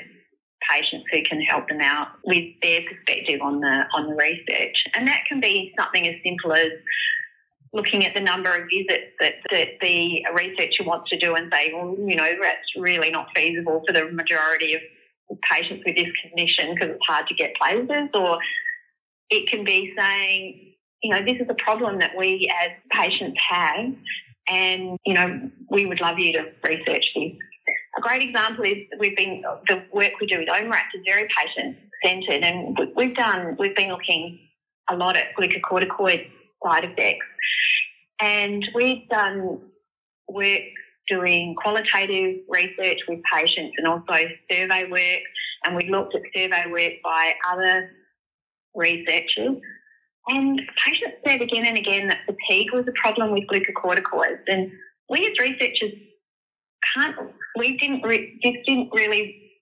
patients 0.70 1.04
who 1.12 1.18
can 1.28 1.40
help 1.42 1.68
them 1.68 1.80
out 1.80 2.08
with 2.24 2.44
their 2.62 2.80
perspective 2.82 3.40
on 3.42 3.60
the 3.60 3.84
on 3.94 4.08
the 4.08 4.14
research. 4.14 4.76
And 4.94 5.06
that 5.08 5.20
can 5.28 5.40
be 5.40 5.74
something 5.78 6.06
as 6.06 6.14
simple 6.24 6.52
as 6.52 6.72
looking 7.74 8.06
at 8.06 8.14
the 8.14 8.20
number 8.20 8.54
of 8.54 8.68
visits 8.72 9.10
that, 9.18 9.34
that 9.50 9.68
the 9.80 10.24
researcher 10.32 10.84
wants 10.84 11.10
to 11.10 11.18
do 11.18 11.34
and 11.34 11.52
say, 11.52 11.72
well, 11.74 11.96
you 11.98 12.14
know, 12.14 12.30
that's 12.40 12.70
really 12.78 13.10
not 13.10 13.26
feasible 13.34 13.82
for 13.84 13.92
the 13.92 14.10
majority 14.12 14.74
of 14.74 14.80
patients 15.50 15.82
with 15.84 15.96
this 15.96 16.08
condition 16.22 16.74
because 16.74 16.90
it's 16.94 17.06
hard 17.06 17.26
to 17.26 17.34
get 17.34 17.52
places. 17.56 18.08
Or 18.14 18.38
it 19.28 19.50
can 19.50 19.64
be 19.64 19.92
saying, 19.98 20.74
you 21.02 21.10
know, 21.10 21.24
this 21.24 21.36
is 21.40 21.48
a 21.50 21.62
problem 21.62 21.98
that 21.98 22.12
we 22.16 22.50
as 22.62 22.70
patients 22.90 23.38
have, 23.50 23.92
and, 24.48 24.96
you 25.04 25.14
know, 25.14 25.50
we 25.68 25.84
would 25.84 26.00
love 26.00 26.18
you 26.18 26.32
to 26.32 26.44
research 26.62 27.04
this. 27.16 27.32
A 27.98 28.00
great 28.00 28.22
example 28.22 28.64
is 28.64 28.78
we've 28.98 29.16
been, 29.16 29.42
the 29.68 29.82
work 29.92 30.12
we 30.20 30.26
do 30.26 30.38
with 30.38 30.48
OMERACT 30.48 30.94
is 30.94 31.02
very 31.04 31.28
patient 31.36 31.76
centred, 32.04 32.42
and 32.44 32.78
we've 32.94 33.16
done, 33.16 33.56
we've 33.58 33.74
been 33.74 33.88
looking 33.88 34.38
a 34.90 34.96
lot 34.96 35.16
at 35.16 35.34
glucocorticoid 35.36 36.30
side 36.64 36.84
effects. 36.84 37.26
And 38.20 38.64
we've 38.74 39.08
done 39.08 39.60
work 40.28 40.62
doing 41.08 41.54
qualitative 41.60 42.40
research 42.48 42.98
with 43.08 43.20
patients 43.32 43.74
and 43.76 43.86
also 43.86 44.26
survey 44.50 44.88
work. 44.90 45.22
And 45.64 45.76
we've 45.76 45.88
looked 45.88 46.14
at 46.14 46.22
survey 46.34 46.64
work 46.70 46.92
by 47.02 47.32
other 47.50 47.90
researchers. 48.74 49.56
And 50.26 50.60
patients 50.86 51.16
said 51.26 51.42
again 51.42 51.66
and 51.66 51.76
again 51.76 52.08
that 52.08 52.20
fatigue 52.26 52.72
was 52.72 52.86
a 52.88 52.92
problem 52.92 53.32
with 53.32 53.44
glucocorticoids. 53.48 54.40
And 54.46 54.70
we 55.10 55.26
as 55.26 55.38
researchers 55.38 55.92
can't, 56.96 57.16
we 57.58 57.76
didn't, 57.76 58.02
re, 58.02 58.38
this 58.42 58.54
didn't 58.66 58.90
really 58.92 59.52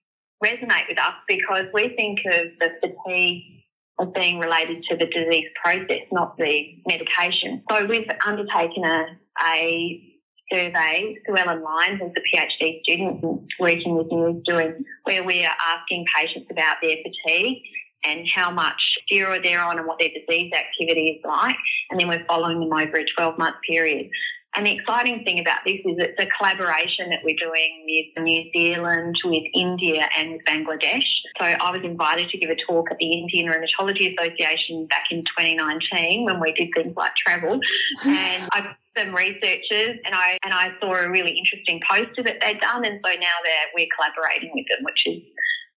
resonate 0.43 0.87
with 0.87 0.97
us 0.97 1.15
because 1.27 1.65
we 1.73 1.93
think 1.95 2.19
of 2.25 2.47
the 2.59 2.69
fatigue 2.81 3.62
as 4.01 4.07
being 4.15 4.39
related 4.39 4.83
to 4.89 4.97
the 4.97 5.05
disease 5.05 5.47
process, 5.61 6.01
not 6.11 6.37
the 6.37 6.81
medication. 6.87 7.63
So 7.69 7.85
we've 7.85 8.07
undertaken 8.25 8.83
a, 8.83 9.05
a 9.45 10.13
survey, 10.51 11.15
Sue 11.25 11.37
Ellen 11.37 11.61
Lyon, 11.61 11.97
who's 11.97 12.11
a 12.15 12.37
PhD 12.37 12.81
student 12.83 13.23
working 13.59 13.95
with 13.95 14.07
me, 14.07 14.31
is 14.31 14.43
doing, 14.45 14.83
where 15.03 15.23
we 15.23 15.43
are 15.45 15.55
asking 15.75 16.05
patients 16.15 16.47
about 16.51 16.77
their 16.81 16.97
fatigue 16.97 17.61
and 18.05 18.25
how 18.35 18.51
much 18.51 18.75
steroid 19.09 19.43
they're 19.43 19.61
on 19.61 19.77
and 19.77 19.87
what 19.87 19.97
their 19.99 20.09
disease 20.09 20.51
activity 20.53 21.19
is 21.19 21.21
like. 21.25 21.55
And 21.89 21.99
then 21.99 22.07
we're 22.07 22.25
following 22.25 22.59
them 22.59 22.73
over 22.73 22.97
a 22.97 23.05
12 23.15 23.37
month 23.37 23.55
period. 23.67 24.09
And 24.55 24.65
the 24.65 24.77
exciting 24.77 25.23
thing 25.23 25.39
about 25.39 25.61
this 25.65 25.81
is 25.83 25.97
it's 25.97 26.19
a 26.19 26.29
collaboration 26.37 27.09
that 27.09 27.19
we're 27.23 27.37
doing 27.41 27.85
with 27.85 28.23
New 28.23 28.43
Zealand, 28.53 29.15
with 29.25 29.43
India, 29.55 30.07
and 30.17 30.33
with 30.33 30.41
Bangladesh. 30.45 31.07
So 31.39 31.45
I 31.45 31.71
was 31.71 31.81
invited 31.83 32.29
to 32.29 32.37
give 32.37 32.51
a 32.51 32.55
talk 32.67 32.91
at 32.91 32.97
the 32.97 33.13
Indian 33.17 33.49
Rheumatology 33.49 34.13
Association 34.13 34.85
back 34.87 35.05
in 35.09 35.23
2019 35.37 36.25
when 36.25 36.39
we 36.39 36.53
did 36.53 36.69
things 36.75 36.95
like 36.95 37.13
travel. 37.25 37.59
And 38.05 38.47
I 38.51 38.75
some 38.95 39.15
researchers 39.15 39.97
and 40.05 40.13
I 40.13 40.37
and 40.43 40.53
I 40.53 40.69
saw 40.79 40.93
a 40.93 41.09
really 41.09 41.35
interesting 41.35 41.79
poster 41.89 42.21
that 42.23 42.37
they'd 42.41 42.59
done 42.59 42.85
and 42.85 42.99
so 43.03 43.09
now 43.09 43.37
they're 43.43 43.69
we're 43.73 43.87
collaborating 43.95 44.51
with 44.53 44.65
them, 44.69 44.83
which 44.83 45.01
is 45.07 45.23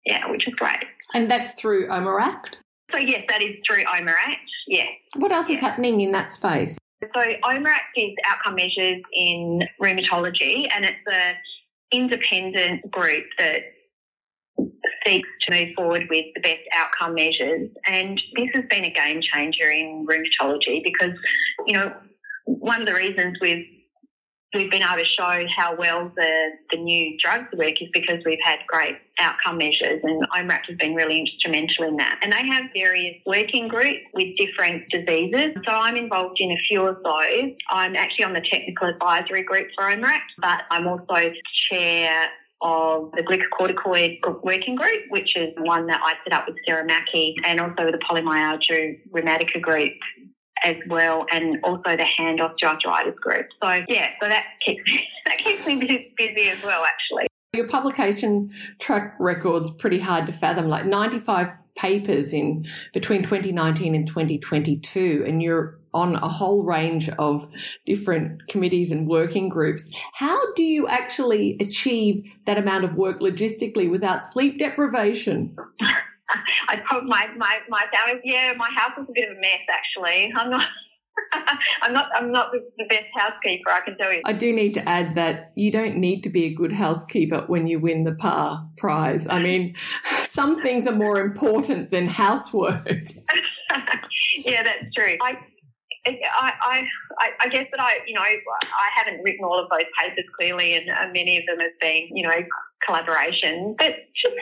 yeah, 0.05 0.29
which 0.29 0.47
is 0.47 0.53
great. 0.55 0.83
And 1.13 1.31
that's 1.31 1.59
through 1.59 1.87
OMERACT? 1.87 2.57
So 2.91 2.97
yes, 2.97 3.23
that 3.29 3.41
is 3.41 3.55
through 3.65 3.85
OMERACT, 3.85 4.49
yeah. 4.67 4.85
What 5.15 5.31
else 5.31 5.49
yeah. 5.49 5.55
is 5.55 5.61
happening 5.61 6.01
in 6.01 6.11
that 6.11 6.29
space? 6.29 6.77
So 7.13 7.21
OMERACT 7.43 7.97
is 7.97 8.11
outcome 8.27 8.55
measures 8.55 9.01
in 9.13 9.61
rheumatology, 9.81 10.67
and 10.73 10.85
it's 10.85 10.97
an 11.11 11.35
independent 11.91 12.89
group 12.91 13.25
that 13.37 13.61
seeks 15.05 15.29
to 15.47 15.53
move 15.53 15.69
forward 15.75 16.03
with 16.09 16.25
the 16.35 16.41
best 16.41 16.61
outcome 16.75 17.15
measures. 17.15 17.69
And 17.87 18.19
this 18.35 18.49
has 18.53 18.63
been 18.69 18.85
a 18.85 18.91
game 18.91 19.21
changer 19.33 19.69
in 19.69 20.05
rheumatology 20.09 20.83
because, 20.83 21.15
you 21.65 21.73
know, 21.73 21.93
one 22.45 22.81
of 22.81 22.87
the 22.87 22.93
reasons 22.93 23.37
we've 23.41 23.65
we've 24.55 24.71
been 24.71 24.81
able 24.81 25.03
to 25.03 25.09
show 25.17 25.45
how 25.55 25.75
well 25.75 26.11
the, 26.15 26.49
the 26.71 26.77
new 26.77 27.17
drugs 27.23 27.47
work 27.53 27.81
is 27.81 27.89
because 27.93 28.23
we've 28.25 28.39
had 28.43 28.59
great 28.67 28.97
outcome 29.19 29.57
measures 29.57 30.01
and 30.03 30.25
OMERACT 30.35 30.67
has 30.67 30.77
been 30.77 30.95
really 30.95 31.19
instrumental 31.19 31.85
in 31.85 31.97
that. 31.97 32.19
And 32.21 32.33
they 32.33 32.45
have 32.47 32.65
various 32.73 33.15
working 33.25 33.67
groups 33.67 33.99
with 34.13 34.35
different 34.37 34.83
diseases. 34.89 35.55
So 35.65 35.71
I'm 35.71 35.95
involved 35.95 36.37
in 36.39 36.51
a 36.51 36.57
few 36.67 36.85
of 36.87 36.97
those. 37.03 37.51
I'm 37.69 37.95
actually 37.95 38.25
on 38.25 38.33
the 38.33 38.43
technical 38.51 38.87
advisory 38.87 39.43
group 39.43 39.67
for 39.75 39.89
OMERACT, 39.89 40.31
but 40.39 40.61
I'm 40.71 40.87
also 40.87 41.31
chair 41.71 42.29
of 42.61 43.11
the 43.11 43.21
glucocorticoid 43.21 44.19
working 44.43 44.75
group, 44.75 45.03
which 45.09 45.35
is 45.35 45.53
one 45.57 45.87
that 45.87 46.01
I 46.03 46.13
set 46.23 46.33
up 46.33 46.47
with 46.47 46.55
Sarah 46.65 46.85
Mackie, 46.85 47.35
and 47.43 47.59
also 47.59 47.91
the 47.91 47.99
polymyalgia 48.09 48.99
rheumatica 49.11 49.61
group 49.61 49.93
as 50.65 50.75
well, 50.89 51.25
and 51.31 51.59
also 51.63 51.95
the 51.95 52.05
hand 52.17 52.39
osteoarthritis 52.39 53.15
group. 53.15 53.47
So 53.61 53.83
yeah, 53.87 54.09
so 54.21 54.27
that 54.27 54.43
keeps 54.65 54.83
that 55.25 55.37
keeps 55.37 55.65
me 55.65 55.75
busy 56.17 56.49
as 56.49 56.61
well, 56.63 56.83
actually. 56.83 57.27
Your 57.53 57.67
publication 57.67 58.51
track 58.79 59.15
record's 59.17 59.69
pretty 59.69 59.99
hard 59.99 60.27
to 60.27 60.33
fathom, 60.33 60.67
like 60.67 60.85
95 60.85 61.51
papers 61.77 62.33
in 62.33 62.65
between 62.93 63.23
2019 63.23 63.95
and 63.95 64.07
2022, 64.07 65.23
and 65.25 65.41
you're 65.41 65.79
on 65.93 66.15
a 66.15 66.27
whole 66.27 66.63
range 66.63 67.07
of 67.17 67.47
different 67.85 68.45
committees 68.49 68.91
and 68.91 69.07
working 69.07 69.47
groups. 69.47 69.89
How 70.13 70.53
do 70.53 70.63
you 70.63 70.87
actually 70.87 71.55
achieve 71.61 72.25
that 72.45 72.57
amount 72.57 72.83
of 72.83 72.95
work 72.95 73.21
logistically 73.21 73.89
without 73.89 74.21
sleep 74.33 74.59
deprivation? 74.59 75.55
I 76.69 76.77
probably 76.87 77.09
my 77.09 77.27
my 77.37 77.59
my 77.69 77.83
family. 77.93 78.21
Yeah, 78.23 78.53
my 78.57 78.69
house 78.75 78.91
is 78.97 79.05
a 79.09 79.13
bit 79.13 79.29
of 79.29 79.37
a 79.37 79.39
mess 79.39 79.65
actually. 79.69 80.31
I'm 80.35 80.49
not. 80.49 80.67
I'm 81.81 81.93
not. 81.93 82.09
I'm 82.15 82.31
not 82.31 82.51
the 82.51 82.85
best 82.89 83.05
housekeeper. 83.15 83.69
I 83.69 83.81
can 83.85 83.97
tell 83.97 84.11
you. 84.11 84.21
I 84.25 84.33
do 84.33 84.51
need 84.51 84.73
to 84.73 84.89
add 84.89 85.15
that 85.15 85.51
you 85.55 85.71
don't 85.71 85.97
need 85.97 86.21
to 86.23 86.29
be 86.29 86.45
a 86.45 86.53
good 86.53 86.73
housekeeper 86.73 87.45
when 87.47 87.67
you 87.67 87.79
win 87.79 88.03
the 88.03 88.15
Parr 88.15 88.67
prize. 88.77 89.27
I 89.27 89.39
mean, 89.39 89.75
some 90.31 90.61
things 90.61 90.87
are 90.87 90.95
more 90.95 91.19
important 91.19 91.91
than 91.91 92.07
housework. 92.07 92.87
yeah, 94.43 94.63
that's 94.63 94.93
true. 94.93 95.17
I 95.21 95.37
I, 96.05 96.83
I, 97.19 97.29
I 97.41 97.49
guess 97.49 97.65
that 97.71 97.79
I, 97.79 97.97
you 98.05 98.13
know, 98.13 98.21
I 98.21 98.37
haven't 98.95 99.23
written 99.23 99.43
all 99.43 99.59
of 99.61 99.69
those 99.69 99.87
papers 99.99 100.25
clearly, 100.37 100.75
and 100.75 100.85
many 101.13 101.37
of 101.37 101.43
them 101.47 101.59
have 101.59 101.79
been, 101.81 102.09
you 102.13 102.23
know, 102.23 102.35
collaboration. 102.85 103.75
But 103.77 103.95
just, 104.15 104.35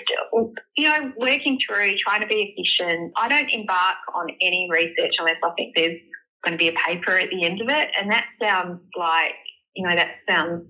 you 0.76 0.90
know, 0.90 1.12
working 1.18 1.58
through, 1.66 1.96
trying 2.04 2.22
to 2.22 2.28
be 2.28 2.54
efficient. 2.56 3.14
I 3.16 3.30
don't 3.30 3.50
embark 3.50 3.98
on 4.14 4.28
any 4.42 4.68
research 4.70 5.14
unless 5.20 5.38
I 5.44 5.52
think 5.56 5.74
there's 5.76 6.00
going 6.44 6.52
to 6.52 6.58
be 6.58 6.68
a 6.68 6.74
paper 6.86 7.18
at 7.18 7.30
the 7.30 7.46
end 7.46 7.62
of 7.62 7.70
it, 7.70 7.90
and 8.00 8.12
that 8.12 8.26
sounds 8.42 8.82
like, 8.98 9.36
you 9.76 9.88
know, 9.88 9.96
that 9.96 10.16
sounds 10.28 10.66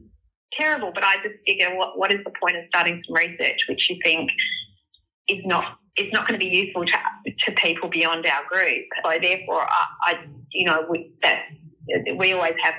terrible. 0.54 0.92
But 0.94 1.04
I 1.04 1.16
just 1.18 1.36
figure, 1.48 1.76
what 1.76 1.98
what 1.98 2.12
is 2.12 2.20
the 2.24 2.32
point 2.40 2.58
of 2.58 2.64
starting 2.70 3.02
some 3.08 3.16
research 3.16 3.58
which 3.68 3.82
you 3.90 3.98
think 4.04 4.30
is 5.28 5.40
not 5.46 5.78
it's 5.96 6.12
not 6.14 6.28
going 6.28 6.40
to 6.40 6.44
be 6.44 6.52
useful 6.52 6.86
to, 6.86 7.32
to 7.46 7.52
people 7.62 7.90
beyond 7.90 8.26
our 8.26 8.44
group. 8.48 8.86
So 9.04 9.12
therefore, 9.22 9.62
I, 9.62 9.86
I 10.02 10.26
you 10.52 10.66
know, 10.66 10.86
we, 10.90 11.12
that 11.22 11.44
we 12.18 12.34
always 12.34 12.56
have 12.64 12.76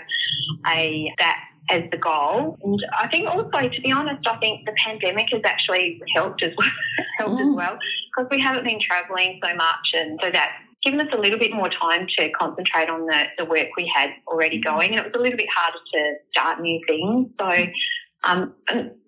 a 0.66 1.12
that 1.18 1.38
as 1.70 1.82
the 1.90 1.96
goal. 1.96 2.58
And 2.62 2.78
I 2.96 3.08
think 3.08 3.26
also, 3.26 3.68
to 3.68 3.80
be 3.80 3.90
honest, 3.90 4.26
I 4.26 4.36
think 4.38 4.66
the 4.66 4.74
pandemic 4.84 5.26
has 5.32 5.42
actually 5.44 6.00
helped 6.14 6.42
as 6.42 6.52
well, 6.56 6.68
helped 7.18 7.40
mm. 7.40 7.50
as 7.50 7.56
well 7.56 7.78
because 8.14 8.28
we 8.30 8.40
haven't 8.40 8.64
been 8.64 8.80
travelling 8.86 9.40
so 9.42 9.54
much, 9.54 9.86
and 9.94 10.18
so 10.22 10.30
that's 10.30 10.52
given 10.82 11.00
us 11.00 11.08
a 11.14 11.18
little 11.18 11.38
bit 11.38 11.52
more 11.52 11.70
time 11.70 12.06
to 12.18 12.28
concentrate 12.30 12.90
on 12.90 13.06
the, 13.06 13.24
the 13.38 13.44
work 13.46 13.68
we 13.76 13.90
had 13.94 14.10
already 14.26 14.58
mm. 14.60 14.64
going, 14.64 14.90
and 14.90 15.00
it 15.00 15.04
was 15.04 15.14
a 15.18 15.22
little 15.22 15.38
bit 15.38 15.48
harder 15.54 15.78
to 15.92 16.14
start 16.30 16.60
new 16.60 16.80
things. 16.86 17.28
So 17.38 17.66
um, 18.24 18.54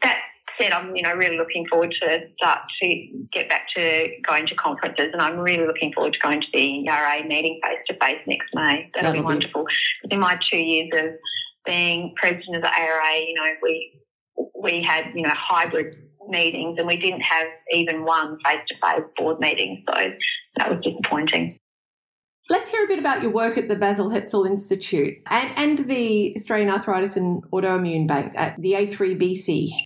that 0.03 0.19
said, 0.61 0.73
I'm 0.73 0.95
you 0.95 1.03
know 1.03 1.15
really 1.15 1.37
looking 1.37 1.67
forward 1.69 1.95
to 2.01 2.19
start 2.37 2.61
to 2.81 3.27
get 3.33 3.49
back 3.49 3.67
to 3.77 4.09
going 4.27 4.47
to 4.47 4.55
conferences, 4.55 5.11
and 5.13 5.21
I'm 5.21 5.39
really 5.39 5.67
looking 5.67 5.93
forward 5.93 6.13
to 6.15 6.19
going 6.21 6.41
to 6.41 6.47
the 6.53 6.87
ERA 6.89 7.25
meeting 7.27 7.61
face 7.63 7.79
to 7.89 7.95
face 7.95 8.21
next 8.27 8.49
May. 8.55 8.91
That'll, 8.95 9.13
That'll 9.13 9.23
be 9.23 9.25
wonderful. 9.25 9.65
Be... 10.09 10.15
In 10.15 10.21
my 10.21 10.39
two 10.51 10.59
years 10.59 10.91
of 10.95 11.15
being 11.65 12.15
president 12.17 12.57
of 12.57 12.63
the 12.63 12.69
ARA, 12.69 13.17
you 13.19 13.35
know 13.35 13.51
we 13.63 14.01
we 14.61 14.83
had 14.87 15.07
you 15.15 15.23
know 15.23 15.35
hybrid 15.35 15.97
meetings, 16.29 16.79
and 16.79 16.87
we 16.87 16.97
didn't 16.97 17.21
have 17.21 17.47
even 17.73 18.05
one 18.05 18.39
face 18.45 18.61
to 18.69 18.75
face 18.83 19.05
board 19.17 19.39
meeting, 19.41 19.85
so 19.89 19.95
that 20.57 20.71
was 20.71 20.81
disappointing. 20.83 21.59
Let's 22.49 22.69
hear 22.69 22.85
a 22.85 22.87
bit 22.87 23.01
about 23.01 23.23
your 23.23 23.33
work 23.33 23.59
at 23.59 23.67
the 23.67 23.75
Basil 23.75 24.09
Hetzel 24.09 24.47
Institute 24.47 25.15
and, 25.27 25.51
and 25.57 25.89
the 25.91 26.33
Australian 26.37 26.71
Arthritis 26.71 27.17
and 27.17 27.43
Autoimmune 27.51 28.07
Bank 28.07 28.35
at 28.37 28.55
the 28.61 28.75
A3BC 28.75 29.86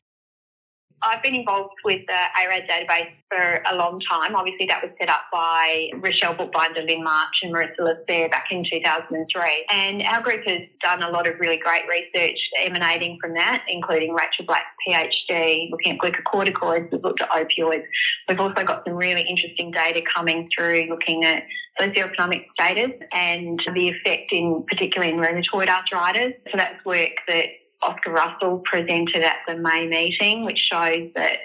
I've 1.02 1.22
been 1.22 1.34
involved 1.34 1.74
with 1.84 2.02
the 2.06 2.12
ARAD 2.12 2.68
database 2.68 3.12
for 3.30 3.62
a 3.70 3.74
long 3.74 4.00
time. 4.10 4.34
Obviously, 4.34 4.66
that 4.66 4.82
was 4.82 4.92
set 4.98 5.08
up 5.08 5.22
by 5.32 5.88
Rachelle 5.94 6.36
Buchbinder, 6.36 6.84
Lynn 6.86 7.02
March, 7.02 7.32
and 7.42 7.54
Marissa 7.54 7.80
Lassere 7.80 8.30
back 8.30 8.46
in 8.50 8.64
2003. 8.70 9.66
And 9.70 10.02
our 10.02 10.20
group 10.22 10.44
has 10.46 10.60
done 10.82 11.02
a 11.02 11.10
lot 11.10 11.26
of 11.26 11.40
really 11.40 11.58
great 11.58 11.84
research 11.88 12.36
emanating 12.64 13.18
from 13.20 13.32
that, 13.34 13.62
including 13.68 14.12
Rachel 14.12 14.44
Black's 14.46 14.66
PhD 14.86 15.70
looking 15.70 15.92
at 15.92 15.98
glucocorticoids. 15.98 16.92
We've 16.92 17.02
looked 17.02 17.22
at 17.22 17.30
opioids. 17.30 17.84
We've 18.28 18.40
also 18.40 18.62
got 18.64 18.84
some 18.84 18.94
really 18.94 19.24
interesting 19.28 19.70
data 19.70 20.02
coming 20.14 20.48
through 20.56 20.88
looking 20.90 21.24
at 21.24 21.44
socioeconomic 21.80 22.44
status 22.52 22.90
and 23.12 23.58
the 23.74 23.88
effect 23.88 24.32
in 24.32 24.64
particularly 24.68 25.12
in 25.14 25.18
rheumatoid 25.18 25.68
arthritis. 25.68 26.34
So 26.50 26.58
that's 26.58 26.84
work 26.84 27.10
that 27.26 27.46
Oscar 27.82 28.12
Russell 28.12 28.62
presented 28.70 29.22
at 29.22 29.36
the 29.46 29.56
May 29.56 29.86
meeting, 29.86 30.44
which 30.44 30.58
shows 30.70 31.10
that 31.14 31.38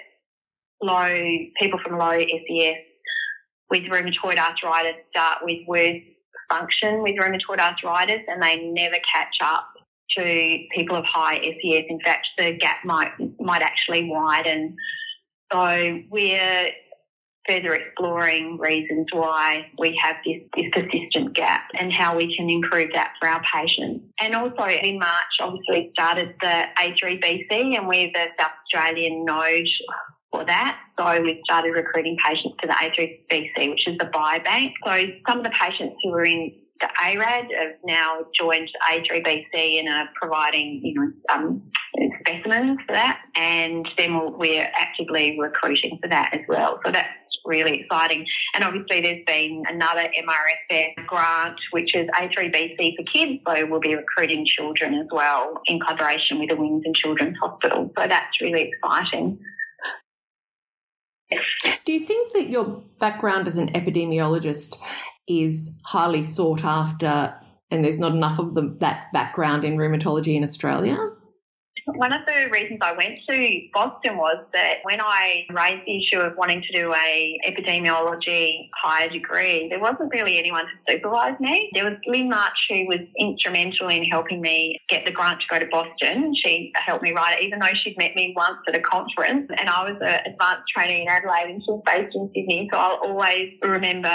low 0.82 1.38
people 1.60 1.78
from 1.82 1.98
low 1.98 2.18
SES 2.18 2.76
with 3.70 3.82
rheumatoid 3.84 4.38
arthritis 4.38 4.96
start 5.10 5.38
with 5.42 5.66
worse 5.66 6.02
function 6.48 7.02
with 7.02 7.16
rheumatoid 7.16 7.58
arthritis 7.58 8.22
and 8.28 8.42
they 8.42 8.56
never 8.56 8.96
catch 9.12 9.34
up 9.42 9.68
to 10.16 10.58
people 10.74 10.96
of 10.96 11.04
high 11.04 11.38
SES. 11.38 11.84
In 11.88 12.00
fact, 12.04 12.26
the 12.38 12.56
gap 12.60 12.84
might 12.84 13.12
might 13.40 13.62
actually 13.62 14.08
widen. 14.10 14.76
So 15.52 16.00
we're 16.10 16.70
further 17.48 17.74
exploring 17.74 18.58
reasons 18.58 19.06
why 19.12 19.70
we 19.78 19.98
have 20.02 20.16
this, 20.24 20.42
this 20.54 20.66
persistent 20.72 21.34
gap 21.34 21.62
and 21.78 21.92
how 21.92 22.16
we 22.16 22.34
can 22.36 22.48
improve 22.50 22.90
that 22.94 23.12
for 23.20 23.28
our 23.28 23.42
patients. 23.54 24.04
And 24.20 24.34
also 24.34 24.64
in 24.64 24.98
March, 24.98 25.32
obviously 25.40 25.90
started 25.92 26.34
the 26.40 26.64
A3BC 26.80 27.76
and 27.76 27.86
we're 27.88 28.10
the 28.12 28.26
South 28.38 28.52
Australian 28.64 29.24
node 29.24 29.66
for 30.30 30.44
that. 30.44 30.78
So 30.98 31.22
we've 31.22 31.40
started 31.44 31.70
recruiting 31.70 32.16
patients 32.24 32.56
to 32.60 32.66
the 32.66 32.74
A3BC, 32.74 33.70
which 33.70 33.86
is 33.86 33.98
the 33.98 34.06
biobank. 34.06 34.72
So 34.84 35.06
some 35.28 35.38
of 35.38 35.44
the 35.44 35.52
patients 35.60 35.96
who 36.02 36.10
were 36.10 36.24
in 36.24 36.52
the 36.80 36.88
ARAD 37.02 37.46
have 37.58 37.76
now 37.84 38.18
joined 38.38 38.68
A3BC 38.92 39.78
and 39.78 39.88
are 39.88 40.08
providing, 40.20 40.80
you 40.82 40.94
know, 40.94 41.12
um, 41.34 41.62
specimens 42.20 42.78
for 42.86 42.92
that. 42.92 43.20
And 43.34 43.88
then 43.96 44.36
we're 44.36 44.68
actively 44.74 45.38
recruiting 45.40 45.98
for 46.02 46.08
that 46.08 46.34
as 46.34 46.40
well. 46.48 46.80
So 46.84 46.92
that's 46.92 47.08
really 47.46 47.80
exciting. 47.80 48.24
And 48.54 48.64
obviously, 48.64 49.00
there's 49.00 49.24
been 49.26 49.62
another 49.68 50.02
MRFF 50.02 51.06
grant, 51.06 51.56
which 51.70 51.94
is 51.94 52.08
A3BC 52.18 52.96
for 52.96 53.04
kids. 53.12 53.40
So 53.46 53.66
we'll 53.68 53.80
be 53.80 53.94
recruiting 53.94 54.44
children 54.58 54.94
as 54.94 55.06
well 55.10 55.60
in 55.66 55.80
collaboration 55.80 56.40
with 56.40 56.50
the 56.50 56.56
Women's 56.56 56.82
and 56.84 56.94
Children's 56.94 57.36
Hospital. 57.42 57.90
So 57.96 58.06
that's 58.08 58.40
really 58.40 58.70
exciting. 58.72 59.38
Do 61.84 61.92
you 61.92 62.06
think 62.06 62.32
that 62.34 62.48
your 62.48 62.82
background 63.00 63.48
as 63.48 63.56
an 63.56 63.72
epidemiologist 63.72 64.76
is 65.28 65.78
highly 65.84 66.22
sought 66.22 66.64
after 66.64 67.34
and 67.70 67.84
there's 67.84 67.98
not 67.98 68.12
enough 68.12 68.38
of 68.38 68.54
the, 68.54 68.76
that 68.80 69.12
background 69.12 69.64
in 69.64 69.76
rheumatology 69.76 70.36
in 70.36 70.44
Australia? 70.44 70.96
One 71.86 72.12
of 72.12 72.22
the 72.26 72.50
reasons 72.50 72.80
I 72.82 72.92
went 72.92 73.14
to 73.28 73.60
Boston 73.72 74.16
was 74.16 74.44
that 74.52 74.78
when 74.82 75.00
I 75.00 75.46
raised 75.50 75.86
the 75.86 75.96
issue 76.02 76.18
of 76.20 76.36
wanting 76.36 76.60
to 76.60 76.72
do 76.76 76.92
a 76.92 77.38
epidemiology 77.48 78.68
higher 78.74 79.08
degree, 79.08 79.68
there 79.70 79.78
wasn't 79.78 80.12
really 80.12 80.36
anyone 80.36 80.64
to 80.64 80.92
supervise 80.92 81.38
me. 81.38 81.70
There 81.74 81.84
was 81.84 81.94
Lynn 82.06 82.28
March 82.28 82.58
who 82.68 82.86
was 82.88 82.98
instrumental 83.20 83.88
in 83.88 84.02
helping 84.02 84.40
me 84.40 84.80
get 84.88 85.04
the 85.04 85.12
grant 85.12 85.40
to 85.42 85.46
go 85.48 85.60
to 85.60 85.70
Boston. 85.70 86.34
She 86.44 86.72
helped 86.74 87.04
me 87.04 87.12
write 87.12 87.38
it, 87.40 87.44
even 87.44 87.60
though 87.60 87.74
she'd 87.84 87.96
met 87.96 88.16
me 88.16 88.34
once 88.36 88.58
at 88.66 88.74
a 88.74 88.80
conference 88.80 89.48
and 89.56 89.68
I 89.68 89.88
was 89.88 89.96
an 90.00 90.32
advanced 90.32 90.64
trainee 90.74 91.02
in 91.02 91.08
Adelaide 91.08 91.50
and 91.50 91.62
she 91.62 91.70
was 91.70 91.82
based 91.86 92.16
in 92.16 92.28
Sydney. 92.34 92.68
So 92.72 92.78
I'll 92.78 92.98
always 93.04 93.52
remember 93.62 94.08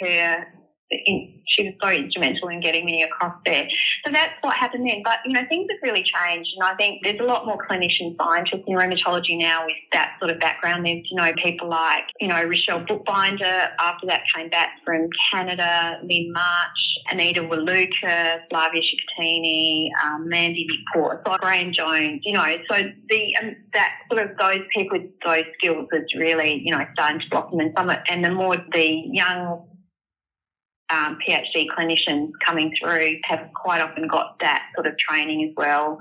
her 0.00 0.46
she 0.90 1.64
was 1.64 1.74
so 1.82 1.88
instrumental 1.88 2.48
in 2.48 2.60
getting 2.60 2.84
me 2.84 3.02
across 3.02 3.34
there. 3.44 3.66
So 4.04 4.12
that's 4.12 4.32
what 4.42 4.54
happened 4.56 4.86
then. 4.86 5.02
But, 5.02 5.18
you 5.24 5.32
know, 5.32 5.42
things 5.48 5.66
have 5.70 5.80
really 5.82 6.04
changed. 6.04 6.50
And 6.56 6.64
I 6.64 6.74
think 6.76 7.02
there's 7.02 7.20
a 7.20 7.24
lot 7.24 7.46
more 7.46 7.58
clinician 7.58 8.16
scientists 8.16 8.64
in 8.66 8.76
rheumatology 8.76 9.38
now 9.38 9.64
with 9.64 9.76
that 9.92 10.16
sort 10.18 10.30
of 10.30 10.38
background. 10.38 10.84
There's, 10.84 11.02
you 11.10 11.16
know, 11.16 11.32
people 11.42 11.68
like, 11.68 12.04
you 12.20 12.28
know, 12.28 12.34
Rachelle 12.34 12.86
Buchbinder, 12.86 13.70
after 13.78 14.06
that 14.06 14.22
came 14.34 14.48
back 14.50 14.70
from 14.84 15.08
Canada, 15.32 15.98
Lynn 16.02 16.32
March, 16.32 16.78
Anita 17.10 17.40
Wluka, 17.40 18.40
Flavia 18.50 18.82
Cicuttini, 18.82 19.88
um, 20.04 20.28
Mandy 20.28 20.66
Nikpour, 20.66 21.22
Graham 21.40 21.72
Jones, 21.72 22.20
you 22.24 22.32
know, 22.32 22.56
so 22.68 22.76
the, 23.08 23.32
um, 23.42 23.56
that 23.72 23.92
sort 24.10 24.22
of 24.22 24.36
those 24.36 24.60
people 24.74 24.98
with 24.98 25.10
those 25.24 25.44
skills 25.58 25.88
is 25.92 26.04
really, 26.18 26.60
you 26.64 26.76
know, 26.76 26.84
starting 26.92 27.20
to 27.20 27.26
blossom 27.30 27.60
and 27.60 27.72
some, 27.76 27.90
and 28.08 28.24
the 28.24 28.30
more 28.30 28.56
the 28.72 29.02
young 29.12 29.66
um, 30.90 31.18
PhD 31.26 31.66
clinicians 31.76 32.30
coming 32.44 32.72
through 32.80 33.18
have 33.24 33.48
quite 33.54 33.80
often 33.80 34.06
got 34.08 34.38
that 34.40 34.62
sort 34.74 34.86
of 34.86 34.96
training 34.98 35.48
as 35.48 35.54
well. 35.56 35.98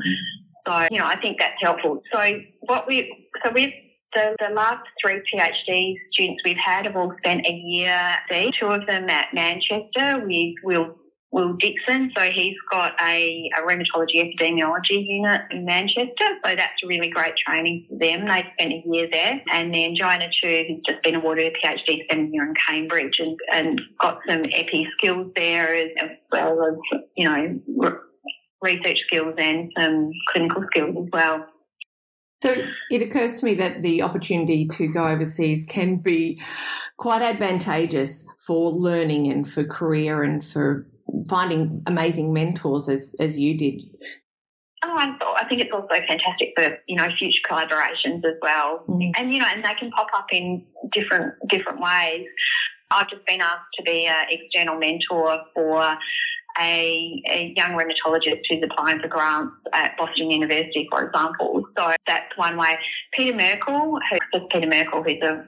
So, 0.68 0.88
you 0.92 1.00
know, 1.00 1.06
I 1.06 1.20
think 1.22 1.38
that's 1.40 1.62
helpful. 1.62 2.02
So 2.12 2.40
what 2.62 2.88
we, 2.88 3.30
so 3.44 3.52
we've, 3.52 3.74
the, 4.14 4.36
the 4.40 4.54
last 4.54 4.84
three 5.02 5.22
PhD 5.34 5.96
students 6.14 6.42
we've 6.46 6.58
had 6.58 6.86
have 6.86 6.96
all 6.96 7.14
spent 7.18 7.46
a 7.46 7.52
year 7.52 8.16
there, 8.30 8.50
two 8.60 8.68
of 8.68 8.86
them 8.88 9.10
at 9.10 9.34
Manchester 9.34 10.24
with 10.26 10.56
Will 10.64 10.96
Will 11.36 11.54
Dixon. 11.60 12.14
So 12.16 12.24
he's 12.34 12.56
got 12.72 12.94
a, 13.02 13.50
a, 13.58 13.62
rheumatology 13.68 14.24
epidemiology 14.24 15.06
unit 15.06 15.42
in 15.52 15.66
Manchester. 15.66 16.40
So 16.42 16.56
that's 16.56 16.82
really 16.88 17.10
great 17.10 17.34
training 17.46 17.88
for 17.90 17.98
them. 18.00 18.26
They 18.26 18.44
spent 18.54 18.72
a 18.72 18.84
year 18.86 19.10
there. 19.12 19.42
And 19.52 19.74
then 19.74 19.96
Joanna 20.00 20.30
Tieu, 20.42 20.64
who's 20.66 20.82
just 20.88 21.04
been 21.04 21.16
awarded 21.16 21.54
a 21.54 21.68
PhD 21.68 22.06
spending 22.06 22.34
year 22.34 22.48
in 22.48 22.54
Cambridge 22.66 23.16
and, 23.20 23.38
and 23.54 23.82
got 24.02 24.20
some 24.26 24.46
epi 24.46 24.88
skills 24.98 25.30
there 25.36 25.76
as, 25.76 25.90
as 26.02 26.10
well 26.32 26.58
as, 26.64 27.00
you 27.18 27.26
know, 27.26 27.60
re- 27.68 28.00
research 28.62 28.98
skills 29.06 29.36
and 29.38 29.74
some 29.78 30.12
clinical 30.32 30.64
skills 30.72 30.96
as 30.98 31.10
well. 31.12 31.46
So 32.44 32.56
it 32.90 33.02
occurs 33.02 33.42
to 33.42 33.46
me 33.46 33.56
that 33.56 33.82
the 33.82 34.04
opportunity 34.04 34.70
to 34.70 34.88
go 34.88 35.06
overseas 35.06 35.66
can 35.68 35.98
be 35.98 36.42
quite 36.96 37.22
advantageous 37.22 38.26
for 38.38 38.72
learning 38.72 39.30
and 39.30 39.46
for 39.46 39.66
career 39.66 40.24
and 40.24 40.42
for 40.42 40.88
finding 41.30 41.82
amazing 41.86 42.34
mentors 42.34 42.90
as 42.90 43.16
as 43.20 43.38
you 43.40 43.58
did. 43.58 43.82
Oh, 44.84 44.96
I, 44.98 45.18
I 45.42 45.48
think 45.48 45.62
it's 45.62 45.72
also 45.74 45.88
fantastic 45.88 46.54
for 46.56 46.78
you 46.88 46.96
know 46.96 47.08
future 47.18 47.42
collaborations 47.50 48.24
as 48.26 48.38
well, 48.42 48.84
mm. 48.88 49.12
and 49.18 49.34
you 49.34 49.40
know, 49.40 49.48
and 49.48 49.64
they 49.64 49.74
can 49.80 49.92
pop 49.92 50.08
up 50.16 50.28
in 50.32 50.66
different 50.94 51.34
different 51.50 51.80
ways. 51.80 52.26
I've 52.92 53.10
just 53.10 53.26
been 53.26 53.42
asked 53.42 53.74
to 53.78 53.84
be 53.84 54.06
an 54.06 54.26
external 54.30 54.78
mentor 54.78 55.42
for 55.56 55.98
a, 56.60 57.24
a, 57.30 57.54
young 57.56 57.72
rheumatologist 57.72 58.42
who's 58.50 58.64
applying 58.64 59.00
for 59.00 59.08
grants 59.08 59.56
at 59.74 59.98
Boston 59.98 60.32
University, 60.32 60.88
for 60.90 61.06
example. 61.06 61.64
So 61.78 61.94
that's 62.08 62.38
one 62.38 62.58
way. 62.58 62.78
Peter 63.14 63.36
Merkel, 63.36 64.00
who's 64.10 64.42
Peter 64.52 64.68
Merkel, 64.68 65.04
who's 65.04 65.22
a 65.22 65.46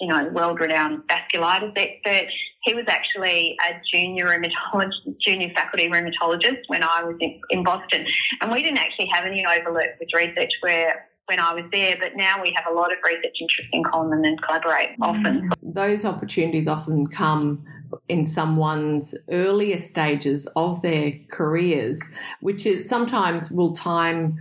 you 0.00 0.08
know, 0.08 0.28
world-renowned 0.32 1.02
vasculitis 1.08 1.72
expert. 1.76 2.28
He 2.64 2.74
was 2.74 2.84
actually 2.88 3.56
a 3.68 3.80
junior 3.92 4.26
rheumatologist, 4.26 5.16
junior 5.26 5.50
faculty 5.54 5.88
rheumatologist 5.88 6.62
when 6.68 6.82
I 6.82 7.02
was 7.02 7.16
in, 7.20 7.40
in 7.50 7.64
Boston, 7.64 8.06
and 8.40 8.52
we 8.52 8.62
didn't 8.62 8.78
actually 8.78 9.08
have 9.12 9.24
any 9.26 9.44
overlap 9.44 9.96
with 9.98 10.08
research 10.14 10.50
where 10.60 11.06
when 11.26 11.38
I 11.38 11.52
was 11.52 11.64
there, 11.72 11.94
but 12.00 12.16
now 12.16 12.42
we 12.42 12.56
have 12.56 12.64
a 12.72 12.74
lot 12.74 12.90
of 12.90 12.98
research 13.04 13.36
interest 13.38 13.68
in 13.72 13.84
common 13.84 14.24
and 14.24 14.40
collaborate 14.42 14.96
often. 15.02 15.50
Those 15.62 16.06
opportunities 16.06 16.66
often 16.66 17.06
come 17.06 17.66
in 18.08 18.24
someone's 18.24 19.14
earlier 19.30 19.78
stages 19.78 20.48
of 20.56 20.80
their 20.80 21.12
careers, 21.30 21.98
which 22.40 22.64
is 22.64 22.88
sometimes 22.88 23.50
will 23.50 23.74
time 23.74 24.38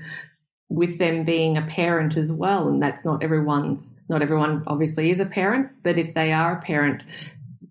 with 0.70 0.98
them 0.98 1.26
being 1.26 1.58
a 1.58 1.62
parent 1.64 2.16
as 2.16 2.32
well. 2.32 2.70
And 2.70 2.82
that's 2.82 3.04
not 3.04 3.22
everyone's, 3.22 3.97
not 4.10 4.22
everyone 4.22 4.64
obviously 4.68 5.12
is 5.12 5.20
a 5.20 5.26
parent, 5.26 5.70
but 5.84 5.98
if 5.98 6.14
they 6.14 6.32
are 6.32 6.58
a 6.58 6.62
parent, 6.62 7.04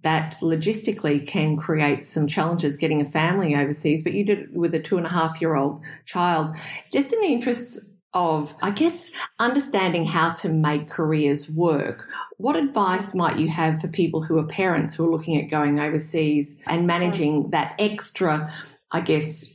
that 0.02 0.36
logistically 0.40 1.26
can 1.26 1.56
create 1.56 2.04
some 2.04 2.26
challenges 2.26 2.76
getting 2.76 3.00
a 3.00 3.04
family 3.04 3.56
overseas. 3.56 4.02
But 4.02 4.12
you 4.12 4.24
did 4.24 4.38
it 4.38 4.52
with 4.52 4.74
a 4.74 4.80
two 4.80 4.98
and 4.98 5.06
a 5.06 5.08
half 5.08 5.40
year 5.40 5.56
old 5.56 5.80
child. 6.04 6.54
Just 6.92 7.12
in 7.12 7.20
the 7.20 7.26
interests 7.26 7.90
of, 8.14 8.54
I 8.62 8.70
guess, 8.70 9.10
understanding 9.38 10.06
how 10.06 10.32
to 10.34 10.48
make 10.48 10.88
careers 10.88 11.50
work. 11.50 12.08
What 12.38 12.56
advice 12.56 13.14
might 13.14 13.38
you 13.38 13.48
have 13.48 13.80
for 13.80 13.88
people 13.88 14.22
who 14.22 14.38
are 14.38 14.46
parents 14.46 14.94
who 14.94 15.06
are 15.06 15.10
looking 15.10 15.42
at 15.42 15.50
going 15.50 15.78
overseas 15.78 16.62
and 16.66 16.86
managing 16.86 17.50
that 17.50 17.74
extra, 17.78 18.50
I 18.90 19.00
guess, 19.02 19.52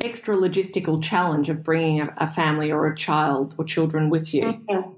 extra 0.00 0.36
logistical 0.36 1.02
challenge 1.02 1.48
of 1.48 1.62
bringing 1.62 2.00
a, 2.00 2.12
a 2.16 2.26
family 2.26 2.72
or 2.72 2.86
a 2.86 2.96
child 2.96 3.54
or 3.58 3.64
children 3.64 4.10
with 4.10 4.34
you? 4.34 4.44
Mm-hmm. 4.44 4.92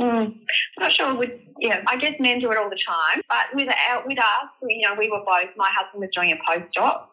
Mm. 0.00 0.26
I'm 0.26 0.80
not 0.80 0.92
sure. 0.98 1.14
With 1.16 1.30
yeah, 1.60 1.82
I 1.86 1.96
guess 1.96 2.14
men 2.18 2.40
do 2.40 2.50
it 2.50 2.58
all 2.58 2.70
the 2.70 2.78
time. 2.86 3.22
But 3.28 3.54
with 3.54 3.68
with 4.06 4.18
us, 4.18 4.50
you 4.62 4.88
know, 4.88 4.94
we 4.98 5.10
were 5.10 5.24
both. 5.24 5.50
My 5.56 5.70
husband 5.76 6.00
was 6.00 6.10
doing 6.14 6.32
a 6.32 6.50
postdoc, 6.50 7.06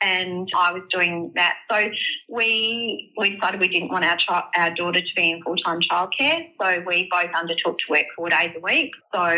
and 0.00 0.48
I 0.56 0.72
was 0.72 0.82
doing 0.92 1.32
that. 1.34 1.54
So 1.70 1.90
we 2.28 3.12
we 3.18 3.30
decided 3.30 3.60
we 3.60 3.68
didn't 3.68 3.90
want 3.90 4.04
our 4.04 4.16
child, 4.26 4.44
our 4.56 4.74
daughter 4.74 5.00
to 5.00 5.14
be 5.16 5.32
in 5.32 5.42
full 5.42 5.56
time 5.56 5.80
childcare, 5.90 6.48
so 6.60 6.82
we 6.86 7.08
both 7.10 7.30
undertook 7.34 7.76
to 7.78 7.90
work 7.90 8.06
four 8.16 8.30
days 8.30 8.52
a 8.56 8.60
week. 8.60 8.92
So 9.12 9.36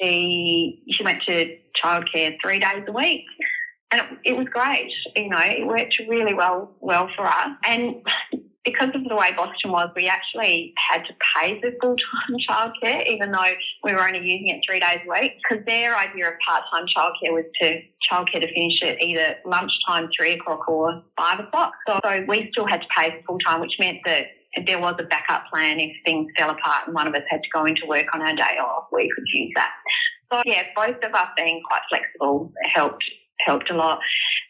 she 0.00 0.82
she 0.90 1.04
went 1.04 1.22
to 1.26 1.56
childcare 1.82 2.36
three 2.42 2.58
days 2.58 2.84
a 2.86 2.92
week. 2.92 3.24
And 3.90 4.02
it, 4.02 4.32
it 4.32 4.36
was 4.36 4.46
great, 4.52 4.90
you 5.16 5.30
know, 5.30 5.40
it 5.40 5.66
worked 5.66 5.94
really 6.06 6.34
well 6.34 6.76
well 6.80 7.08
for 7.16 7.26
us. 7.26 7.48
And 7.64 8.02
because 8.70 8.94
of 8.94 9.04
the 9.04 9.16
way 9.16 9.32
Boston 9.36 9.72
was, 9.72 9.90
we 9.96 10.08
actually 10.08 10.74
had 10.76 11.04
to 11.06 11.14
pay 11.34 11.60
for 11.60 11.70
full 11.80 11.96
time 11.96 12.36
childcare, 12.48 13.06
even 13.08 13.32
though 13.32 13.52
we 13.84 13.92
were 13.92 14.06
only 14.06 14.18
using 14.18 14.48
it 14.48 14.60
three 14.68 14.80
days 14.80 15.00
a 15.06 15.10
week. 15.10 15.32
Because 15.42 15.64
their 15.64 15.96
idea 15.96 16.28
of 16.28 16.34
part 16.46 16.64
time 16.70 16.86
childcare 16.86 17.32
was 17.32 17.44
to 17.60 17.80
childcare 18.10 18.40
to 18.40 18.52
finish 18.52 18.82
at 18.82 19.00
either 19.00 19.36
lunchtime, 19.44 20.08
three 20.16 20.34
o'clock, 20.34 20.68
or 20.68 21.02
five 21.16 21.40
o'clock. 21.40 21.72
So, 21.86 22.00
so 22.04 22.24
we 22.28 22.48
still 22.52 22.66
had 22.66 22.80
to 22.80 22.88
pay 22.96 23.10
for 23.10 23.22
full 23.26 23.38
time, 23.46 23.60
which 23.60 23.74
meant 23.78 23.98
that 24.04 24.26
there 24.66 24.80
was 24.80 24.96
a 24.98 25.04
backup 25.04 25.44
plan 25.50 25.78
if 25.78 25.92
things 26.04 26.26
fell 26.36 26.50
apart 26.50 26.86
and 26.86 26.94
one 26.94 27.06
of 27.06 27.14
us 27.14 27.22
had 27.28 27.42
to 27.42 27.48
go 27.52 27.64
into 27.64 27.82
work 27.86 28.06
on 28.14 28.22
our 28.22 28.34
day 28.34 28.56
off, 28.60 28.86
we 28.92 29.08
could 29.14 29.24
use 29.32 29.52
that. 29.54 29.70
So 30.32 30.42
yeah, 30.44 30.64
both 30.74 30.96
of 31.02 31.14
us 31.14 31.28
being 31.36 31.62
quite 31.66 31.82
flexible 31.88 32.52
helped 32.74 33.04
helped 33.46 33.70
a 33.70 33.74
lot. 33.74 34.00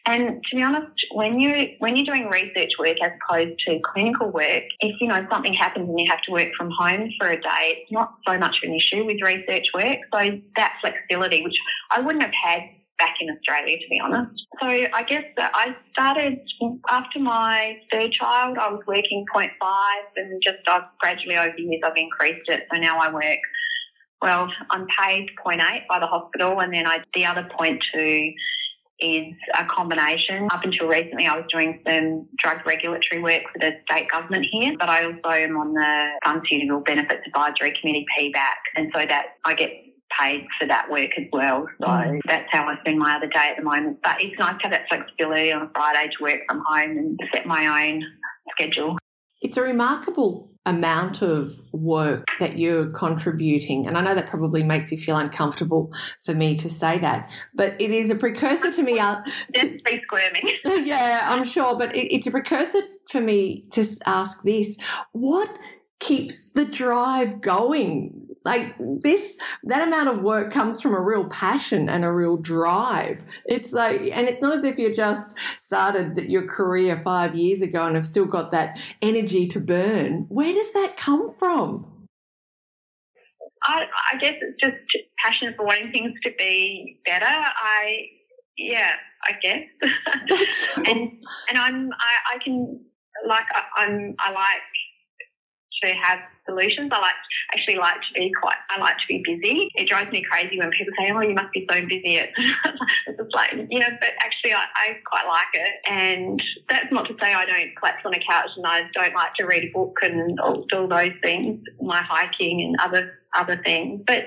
And 0.05 0.41
to 0.49 0.55
be 0.55 0.63
honest, 0.63 0.91
when 1.13 1.39
you 1.39 1.75
when 1.79 1.95
you're 1.95 2.05
doing 2.05 2.29
research 2.29 2.71
work 2.79 2.97
as 3.03 3.11
opposed 3.21 3.59
to 3.67 3.79
clinical 3.93 4.31
work, 4.31 4.63
if 4.79 4.95
you 4.99 5.07
know 5.07 5.25
something 5.29 5.53
happens 5.53 5.87
and 5.87 5.99
you 5.99 6.07
have 6.09 6.21
to 6.23 6.31
work 6.31 6.49
from 6.57 6.71
home 6.77 7.11
for 7.19 7.29
a 7.29 7.39
day, 7.39 7.79
it's 7.81 7.91
not 7.91 8.13
so 8.27 8.37
much 8.37 8.55
of 8.63 8.69
an 8.69 8.75
issue 8.75 9.05
with 9.05 9.17
research 9.23 9.65
work. 9.73 9.99
So 10.13 10.39
that 10.55 10.73
flexibility, 10.81 11.43
which 11.43 11.55
I 11.91 12.01
wouldn't 12.01 12.23
have 12.23 12.33
had 12.33 12.61
back 12.97 13.15
in 13.21 13.29
Australia, 13.29 13.77
to 13.77 13.89
be 13.89 13.99
honest. 14.03 14.33
So 14.59 14.67
I 14.67 15.03
guess 15.07 15.23
that 15.37 15.51
I 15.53 15.75
started 15.91 16.39
after 16.89 17.19
my 17.19 17.77
third 17.91 18.11
child, 18.11 18.57
I 18.57 18.71
was 18.71 18.81
working 18.87 19.25
0.5 19.33 19.49
and 20.17 20.41
just 20.43 20.67
I've 20.67 20.83
gradually 20.99 21.37
over 21.37 21.53
the 21.55 21.63
years 21.63 21.81
I've 21.85 21.95
increased 21.95 22.49
it. 22.49 22.67
So 22.71 22.79
now 22.79 22.99
I 22.99 23.13
work 23.13 23.39
well, 24.21 24.51
I'm 24.69 24.85
paid 24.99 25.29
0.8 25.45 25.87
by 25.87 25.99
the 25.99 26.07
hospital 26.07 26.59
and 26.59 26.73
then 26.73 26.85
I 26.85 26.99
the 27.13 27.25
other 27.25 27.47
0.2 27.57 28.33
is 29.01 29.33
a 29.57 29.65
combination. 29.65 30.47
Up 30.51 30.63
until 30.63 30.87
recently, 30.87 31.27
I 31.27 31.37
was 31.37 31.45
doing 31.51 31.81
some 31.85 32.27
drug 32.37 32.65
regulatory 32.65 33.21
work 33.21 33.43
for 33.51 33.59
the 33.59 33.71
state 33.89 34.09
government 34.09 34.45
here, 34.51 34.75
but 34.79 34.89
I 34.89 35.05
also 35.05 35.29
am 35.29 35.57
on 35.57 35.73
the 35.73 36.09
Pharmaceutical 36.23 36.81
Benefits 36.81 37.21
Advisory 37.27 37.73
Committee 37.79 38.05
PBAC, 38.17 38.59
and 38.75 38.91
so 38.93 39.05
that 39.07 39.37
I 39.45 39.53
get 39.53 39.71
paid 40.19 40.45
for 40.59 40.67
that 40.67 40.89
work 40.89 41.11
as 41.17 41.25
well. 41.31 41.67
So 41.79 41.87
mm. 41.87 42.19
that's 42.25 42.47
how 42.51 42.67
I 42.67 42.79
spend 42.81 42.99
my 42.99 43.15
other 43.15 43.27
day 43.27 43.51
at 43.51 43.57
the 43.57 43.63
moment. 43.63 43.99
But 44.03 44.17
it's 44.19 44.37
nice 44.39 44.55
to 44.61 44.63
have 44.63 44.71
that 44.71 44.87
flexibility 44.89 45.51
on 45.51 45.63
a 45.63 45.69
Friday 45.73 46.09
to 46.17 46.23
work 46.23 46.41
from 46.47 46.63
home 46.65 46.97
and 46.97 47.19
set 47.33 47.45
my 47.45 47.91
own 47.91 48.03
schedule. 48.51 48.97
It's 49.41 49.57
a 49.57 49.61
remarkable 49.61 50.49
amount 50.65 51.21
of 51.21 51.59
work 51.71 52.27
that 52.39 52.57
you're 52.57 52.87
contributing. 52.91 53.87
And 53.87 53.97
I 53.97 54.01
know 54.01 54.13
that 54.13 54.29
probably 54.29 54.63
makes 54.63 54.91
you 54.91 54.97
feel 54.97 55.17
uncomfortable 55.17 55.91
for 56.23 56.33
me 56.33 56.57
to 56.57 56.69
say 56.69 56.99
that, 56.99 57.31
but 57.55 57.79
it 57.81 57.91
is 57.91 58.09
a 58.09 58.15
precursor 58.15 58.71
to 58.71 58.83
me. 58.83 58.99
Uh, 58.99 59.21
Just 59.55 59.83
be 59.83 60.01
squirming. 60.03 60.53
yeah, 60.85 61.21
I'm 61.23 61.43
sure, 61.43 61.77
but 61.77 61.95
it, 61.95 62.13
it's 62.13 62.27
a 62.27 62.31
precursor 62.31 62.81
for 63.09 63.21
me 63.21 63.65
to 63.71 63.87
ask 64.05 64.43
this. 64.43 64.75
What 65.13 65.49
keeps 65.99 66.51
the 66.51 66.65
drive 66.65 67.41
going 67.41 68.28
like 68.45 68.75
this 69.01 69.35
that 69.63 69.85
amount 69.87 70.09
of 70.09 70.21
work 70.21 70.51
comes 70.51 70.81
from 70.81 70.93
a 70.93 70.99
real 70.99 71.25
passion 71.25 71.89
and 71.89 72.05
a 72.05 72.11
real 72.11 72.37
drive 72.37 73.19
it's 73.45 73.71
like 73.71 73.99
and 73.99 74.27
it's 74.27 74.41
not 74.41 74.57
as 74.57 74.63
if 74.63 74.77
you 74.77 74.95
just 74.95 75.29
started 75.59 76.17
your 76.29 76.47
career 76.47 77.01
five 77.03 77.35
years 77.35 77.61
ago 77.61 77.85
and 77.85 77.95
have 77.95 78.05
still 78.05 78.25
got 78.25 78.51
that 78.51 78.79
energy 79.01 79.47
to 79.47 79.59
burn 79.59 80.25
where 80.29 80.53
does 80.53 80.71
that 80.73 80.95
come 80.97 81.33
from 81.37 81.85
I, 83.63 83.83
I 84.13 84.17
guess 84.17 84.35
it's 84.41 84.59
just 84.59 84.77
passion 85.23 85.53
for 85.55 85.65
wanting 85.65 85.91
things 85.91 86.13
to 86.23 86.31
be 86.37 86.99
better. 87.05 87.25
I, 87.25 88.07
yeah, 88.57 88.91
I 89.27 89.33
guess. 89.41 89.63
and 90.77 91.11
and 91.49 91.57
I'm 91.57 91.89
I, 91.91 92.35
I 92.35 92.43
can 92.43 92.79
like 93.27 93.45
I, 93.53 93.83
I'm 93.83 94.15
I 94.19 94.31
like 94.31 94.61
to 95.83 95.93
have 95.93 96.19
solutions. 96.49 96.89
I 96.91 96.99
like 96.99 97.19
actually 97.53 97.77
like 97.77 98.01
to 98.01 98.13
be 98.13 98.31
quite. 98.41 98.57
I 98.69 98.79
like 98.81 98.97
to 98.97 99.07
be 99.07 99.21
busy. 99.21 99.69
It 99.75 99.87
drives 99.87 100.11
me 100.11 100.25
crazy 100.25 100.57
when 100.57 100.71
people 100.71 100.93
say, 100.97 101.13
"Oh, 101.13 101.21
you 101.21 101.35
must 101.35 101.53
be 101.53 101.67
so 101.69 101.77
busy." 101.85 102.17
It's, 103.07 103.17
just 103.17 103.35
like 103.35 103.51
you 103.69 103.79
know, 103.79 103.91
but 103.99 104.09
actually, 104.23 104.53
I, 104.53 104.65
I 104.75 104.97
quite 105.05 105.27
like 105.27 105.53
it. 105.53 105.73
And 105.89 106.41
that's 106.69 106.91
not 106.91 107.07
to 107.07 107.15
say 107.19 107.33
I 107.33 107.45
don't 107.45 107.75
collapse 107.77 108.01
on 108.05 108.13
a 108.13 108.19
couch 108.19 108.49
and 108.57 108.65
I 108.65 108.89
don't 108.93 109.13
like 109.13 109.33
to 109.35 109.45
read 109.45 109.63
a 109.63 109.71
book 109.73 109.97
and 110.01 110.39
all, 110.39 110.59
all 110.73 110.87
those 110.87 111.13
things, 111.21 111.61
my 111.81 112.01
hiking 112.01 112.61
and 112.61 112.75
other 112.79 113.19
other 113.35 113.61
things. 113.63 114.01
But 114.05 114.25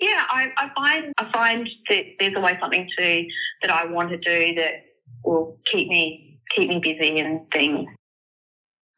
yeah, 0.00 0.24
I, 0.28 0.48
I 0.56 0.70
find 0.74 1.12
I 1.18 1.30
find 1.32 1.68
that 1.88 2.02
there's 2.18 2.36
always 2.36 2.56
something 2.60 2.88
to 2.98 3.24
that 3.62 3.70
I 3.70 3.86
want 3.86 4.10
to 4.10 4.16
do 4.18 4.54
that 4.54 4.84
will 5.24 5.58
keep 5.72 5.88
me 5.88 6.40
keep 6.56 6.68
me 6.68 6.80
busy 6.82 7.20
and 7.20 7.40
things. 7.52 7.88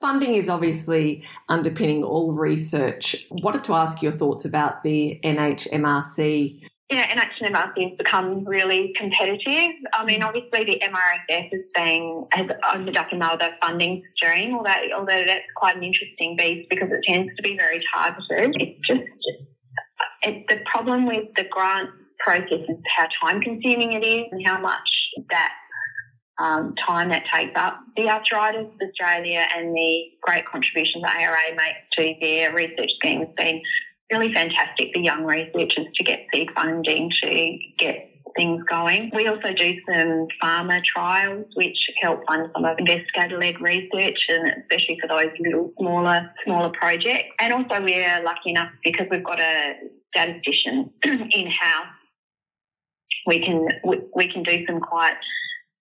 Funding 0.06 0.36
is 0.36 0.48
obviously 0.48 1.24
underpinning 1.48 2.04
all 2.04 2.30
research. 2.30 3.26
Wanted 3.28 3.64
to 3.64 3.74
ask 3.74 4.00
your 4.00 4.12
thoughts 4.12 4.44
about 4.44 4.84
the 4.84 5.18
NHMRC. 5.24 6.62
Yeah, 6.88 7.18
NHMRC 7.18 7.88
has 7.88 7.98
become 7.98 8.44
really 8.44 8.92
competitive. 8.96 9.72
I 9.92 10.04
mean, 10.04 10.22
obviously 10.22 10.62
the 10.62 10.80
MRFF 10.80 11.50
has 11.50 11.60
been 11.74 12.24
has 12.34 12.46
opened 12.72 12.96
up 12.96 13.08
another 13.10 13.50
funding 13.60 14.04
stream, 14.14 14.54
although 14.54 14.70
although 14.96 15.24
that's 15.26 15.50
quite 15.56 15.76
an 15.76 15.82
interesting 15.82 16.36
beast 16.38 16.68
because 16.70 16.88
it 16.92 17.00
tends 17.04 17.34
to 17.34 17.42
be 17.42 17.56
very 17.56 17.80
targeted. 17.92 18.54
It's 18.60 18.78
just 18.86 19.02
the 20.22 20.60
problem 20.72 21.06
with 21.06 21.24
the 21.34 21.46
grant 21.50 21.90
process 22.20 22.60
is 22.68 22.76
how 22.96 23.08
time 23.20 23.40
consuming 23.40 23.94
it 23.94 24.06
is 24.06 24.26
and 24.30 24.46
how 24.46 24.60
much 24.60 24.88
that 25.30 25.50
um, 26.38 26.74
time 26.86 27.08
that 27.10 27.22
takes 27.32 27.52
up. 27.56 27.80
The 27.96 28.08
Arthritis 28.08 28.70
Australia 28.82 29.44
and 29.56 29.74
the 29.74 30.02
great 30.22 30.46
contribution 30.46 31.02
the 31.02 31.08
ARA 31.08 31.56
makes 31.56 31.80
to 31.96 32.14
their 32.20 32.54
research 32.54 32.90
scheme 32.98 33.20
has 33.20 33.28
been 33.36 33.62
really 34.12 34.32
fantastic 34.32 34.90
for 34.92 35.00
young 35.00 35.24
researchers 35.24 35.86
to 35.94 36.04
get 36.04 36.26
seed 36.32 36.48
funding 36.54 37.10
to 37.22 37.58
get 37.78 38.10
things 38.36 38.62
going. 38.68 39.10
We 39.14 39.28
also 39.28 39.52
do 39.54 39.74
some 39.88 40.26
pharma 40.42 40.82
trials 40.84 41.46
which 41.54 41.76
help 42.02 42.20
fund 42.28 42.50
some 42.54 42.64
of 42.64 42.76
the 42.76 42.82
investigator-led 42.82 43.60
research 43.60 44.18
and 44.28 44.62
especially 44.62 44.98
for 45.00 45.08
those 45.08 45.32
little 45.40 45.72
smaller 45.78 46.30
smaller 46.44 46.70
projects. 46.70 47.34
And 47.40 47.52
also 47.52 47.82
we're 47.82 48.22
lucky 48.22 48.50
enough 48.50 48.70
because 48.84 49.06
we've 49.10 49.24
got 49.24 49.40
a 49.40 49.74
statistician 50.12 50.90
in-house 51.04 51.94
we 53.26 53.44
can 53.44 53.68
we, 53.84 54.00
we 54.14 54.32
can 54.32 54.42
do 54.42 54.64
some 54.66 54.80
quite 54.80 55.16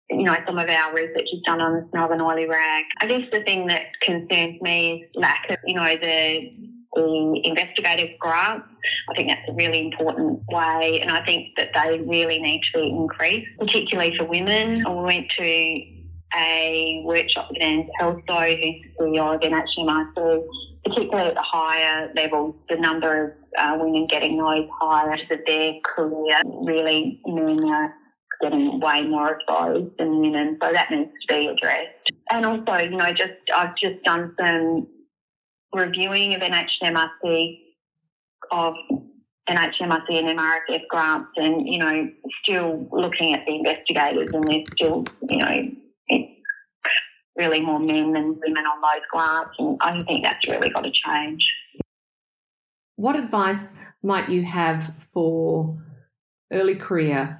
you 0.09 0.23
know, 0.23 0.35
some 0.45 0.57
of 0.57 0.69
our 0.69 0.93
research 0.93 1.27
is 1.33 1.41
done 1.45 1.61
on 1.61 1.89
the 1.91 1.97
Northern 1.97 2.21
Oily 2.21 2.47
Rag. 2.47 2.85
I 3.01 3.07
guess 3.07 3.21
the 3.31 3.43
thing 3.43 3.67
that 3.67 3.83
concerns 4.03 4.61
me 4.61 5.03
is 5.03 5.09
lack 5.15 5.49
of, 5.49 5.57
you 5.65 5.75
know, 5.75 5.95
the 5.99 6.51
the 6.93 7.41
investigative 7.43 8.17
grants. 8.19 8.67
I 9.09 9.15
think 9.15 9.27
that's 9.27 9.49
a 9.49 9.53
really 9.53 9.81
important 9.81 10.39
way, 10.47 10.99
and 11.01 11.11
I 11.11 11.25
think 11.25 11.49
that 11.57 11.69
they 11.73 11.99
really 11.99 12.39
need 12.39 12.61
to 12.73 12.79
be 12.79 12.89
increased, 12.89 13.47
particularly 13.59 14.15
for 14.17 14.25
women. 14.25 14.83
We 14.87 15.03
went 15.03 15.27
to 15.37 15.43
a 15.43 17.01
workshop 17.03 17.49
with 17.51 17.61
Anne 17.61 17.89
Kelso, 17.99 18.21
who's 18.21 18.81
the 18.97 19.03
CEO 19.03 19.35
of 19.35 19.41
NHMRC, 19.41 20.45
particularly 20.85 21.29
at 21.29 21.35
the 21.35 21.43
higher 21.43 22.11
levels, 22.15 22.55
the 22.69 22.77
number 22.77 23.25
of 23.25 23.31
uh, 23.59 23.77
women 23.77 24.07
getting 24.09 24.37
those 24.37 24.67
higher 24.79 25.13
of 25.13 25.39
their 25.45 25.73
career 25.83 26.41
really 26.45 27.19
men 27.25 27.63
are 27.65 27.93
getting 28.41 28.80
way 28.80 29.04
more 29.04 29.36
exposed 29.36 29.91
than 29.98 30.19
women, 30.19 30.58
so 30.62 30.71
that 30.71 30.91
needs 30.91 31.12
to 31.28 31.34
be 31.34 31.48
addressed. 31.48 32.12
And 32.30 32.45
also, 32.45 32.78
you 32.78 32.98
know, 32.98 33.12
just 33.12 33.34
I've 33.56 33.76
just 33.76 34.04
done 34.04 34.36
some 34.39 34.88
reviewing 35.74 36.34
of 36.34 36.41
NHMRC 36.41 37.60
of 38.52 38.76
NHMRC 39.50 40.10
and 40.10 40.39
MRFF 40.39 40.88
grants, 40.89 41.30
and 41.36 41.67
you 41.67 41.78
know, 41.78 42.10
still 42.43 42.88
looking 42.91 43.34
at 43.34 43.45
the 43.45 43.56
investigators, 43.56 44.30
and 44.34 44.43
there's 44.43 44.63
still, 44.74 45.04
you 45.30 45.38
know, 45.38 45.71
it's 46.08 46.32
really 47.36 47.62
more 47.62 47.80
men 47.80 48.13
than 48.13 48.39
women 48.39 48.65
on 48.65 48.82
those 48.82 49.06
grants, 49.12 49.56
and 49.60 49.78
I 49.82 50.00
think 50.04 50.24
that's 50.24 50.48
really 50.48 50.69
got 50.69 50.84
to 50.84 50.91
change. 51.06 51.45
What 52.95 53.15
advice 53.15 53.78
might 54.02 54.30
you 54.30 54.43
have 54.43 54.93
for 55.00 55.78
early 56.52 56.76
career 56.76 57.39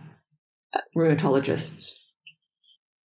rheumatologists? 0.96 2.00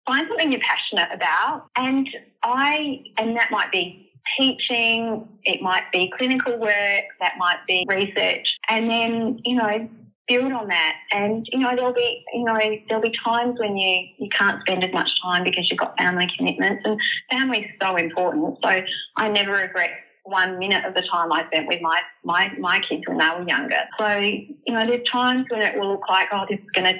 Find 0.06 0.28
something 0.28 0.52
you're 0.52 0.62
passionate 0.62 1.16
about, 1.16 1.68
and 1.76 2.08
I 2.44 3.04
and 3.18 3.36
that 3.38 3.50
might 3.52 3.72
be 3.72 4.12
teaching, 4.38 5.28
it 5.44 5.62
might 5.62 5.84
be 5.92 6.12
clinical 6.18 6.60
work, 6.60 7.04
that 7.20 7.34
might 7.38 7.60
be 7.68 7.86
research, 7.88 8.48
and 8.70 8.90
then 8.90 9.40
you 9.44 9.56
know 9.56 9.90
build 10.28 10.52
on 10.52 10.68
that. 10.68 10.96
And 11.12 11.46
you 11.52 11.60
know, 11.60 11.76
there'll 11.76 11.94
be 11.94 12.24
you 12.34 12.44
know 12.44 12.58
there'll 12.88 13.02
be 13.04 13.14
times 13.24 13.60
when 13.60 13.78
you 13.78 14.08
you 14.18 14.30
can't 14.38 14.62
spend 14.62 14.84
as 14.84 14.94
much 14.94 15.10
time 15.24 15.44
because 15.44 15.68
you've 15.70 15.80
got 15.80 15.98
family 15.98 16.28
commitments, 16.38 16.84
and 16.86 17.00
family's 17.30 17.68
so 17.82 17.96
important. 17.96 18.58
So 18.64 18.82
I 19.18 19.30
never 19.30 19.54
regret 19.54 19.92
one 20.24 20.58
minute 20.58 20.84
of 20.86 20.96
the 20.96 21.04
time 21.12 21.32
I 21.32 21.46
spent 21.48 21.68
with 21.68 21.82
my 21.82 22.02
my 22.24 22.52
my 22.60 22.82
kids 22.88 23.04
when 23.08 23.18
they 23.18 23.30
were 23.38 23.48
younger. 23.48 23.82
So 24.00 24.18
you 24.18 24.74
know, 24.74 24.86
there's 24.86 25.06
times 25.12 25.46
when 25.50 25.62
it 25.62 25.78
will 25.78 25.92
look 25.94 26.08
like 26.10 26.30
oh, 26.32 26.46
this 26.50 26.60
is 26.60 26.70
going 26.74 26.94
to 26.94 27.00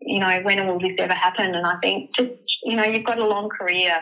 you 0.00 0.20
know, 0.20 0.40
when 0.42 0.66
will 0.66 0.78
this 0.78 0.96
ever 0.98 1.14
happen? 1.14 1.54
And 1.54 1.66
I 1.66 1.76
think 1.80 2.10
just, 2.16 2.32
you 2.64 2.76
know, 2.76 2.84
you've 2.84 3.06
got 3.06 3.18
a 3.18 3.26
long 3.26 3.48
career. 3.48 4.00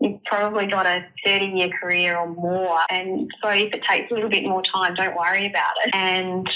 You've 0.00 0.22
probably 0.24 0.66
got 0.66 0.86
a 0.86 1.06
30 1.24 1.46
year 1.46 1.70
career 1.80 2.16
or 2.18 2.28
more. 2.28 2.80
And 2.90 3.30
so 3.42 3.48
if 3.50 3.72
it 3.72 3.82
takes 3.88 4.10
a 4.10 4.14
little 4.14 4.30
bit 4.30 4.44
more 4.44 4.62
time, 4.72 4.94
don't 4.94 5.16
worry 5.16 5.46
about 5.48 5.72
it. 5.84 5.94
And 5.94 6.48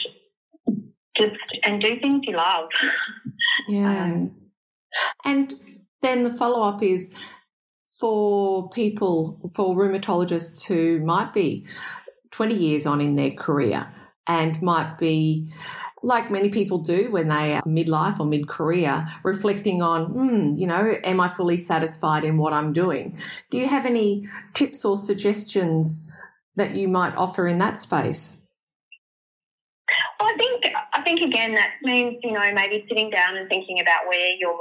just, 1.16 1.36
and 1.64 1.80
do 1.80 1.98
things 2.00 2.22
you 2.26 2.36
love. 2.36 2.68
Yeah. 3.68 4.04
Um, 4.04 4.34
and 5.24 5.54
then 6.00 6.22
the 6.24 6.32
follow 6.32 6.62
up 6.62 6.82
is 6.82 7.14
for 8.00 8.70
people, 8.70 9.50
for 9.54 9.76
rheumatologists 9.76 10.64
who 10.64 11.00
might 11.04 11.34
be 11.34 11.66
20 12.30 12.54
years 12.54 12.86
on 12.86 13.00
in 13.00 13.14
their 13.14 13.32
career 13.32 13.92
and 14.26 14.60
might 14.62 14.96
be 14.98 15.50
like 16.02 16.30
many 16.30 16.48
people 16.48 16.78
do 16.78 17.10
when 17.10 17.28
they 17.28 17.54
are 17.54 17.62
midlife 17.62 18.20
or 18.20 18.26
mid 18.26 18.48
career, 18.48 19.06
reflecting 19.24 19.82
on, 19.82 20.06
hmm, 20.06 20.56
you 20.56 20.66
know, 20.66 20.96
am 21.04 21.20
I 21.20 21.32
fully 21.34 21.56
satisfied 21.56 22.24
in 22.24 22.38
what 22.38 22.52
I'm 22.52 22.72
doing? 22.72 23.18
Do 23.50 23.58
you 23.58 23.66
have 23.66 23.86
any 23.86 24.28
tips 24.54 24.84
or 24.84 24.96
suggestions 24.96 26.10
that 26.56 26.74
you 26.74 26.88
might 26.88 27.14
offer 27.16 27.46
in 27.48 27.58
that 27.58 27.80
space? 27.80 28.40
Well, 30.20 30.28
I 30.28 30.36
think 30.36 30.64
I 30.92 31.02
think 31.02 31.20
again 31.22 31.54
that 31.54 31.70
means 31.82 32.18
you 32.22 32.32
know 32.32 32.52
maybe 32.52 32.84
sitting 32.88 33.08
down 33.08 33.36
and 33.36 33.48
thinking 33.48 33.80
about 33.80 34.06
where 34.08 34.34
your 34.38 34.58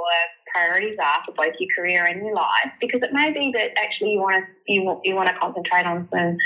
priorities 0.54 0.96
are 1.02 1.20
for 1.26 1.32
both 1.32 1.54
your 1.58 1.68
career 1.76 2.06
and 2.06 2.24
your 2.24 2.34
life, 2.34 2.72
because 2.80 3.02
it 3.02 3.12
may 3.12 3.32
be 3.32 3.50
that 3.54 3.76
actually 3.76 4.12
you 4.12 4.20
want 4.20 4.44
to 4.44 4.72
you, 4.72 5.00
you 5.02 5.14
want 5.14 5.28
to 5.28 5.38
concentrate 5.38 5.84
on 5.84 6.08
some 6.12 6.36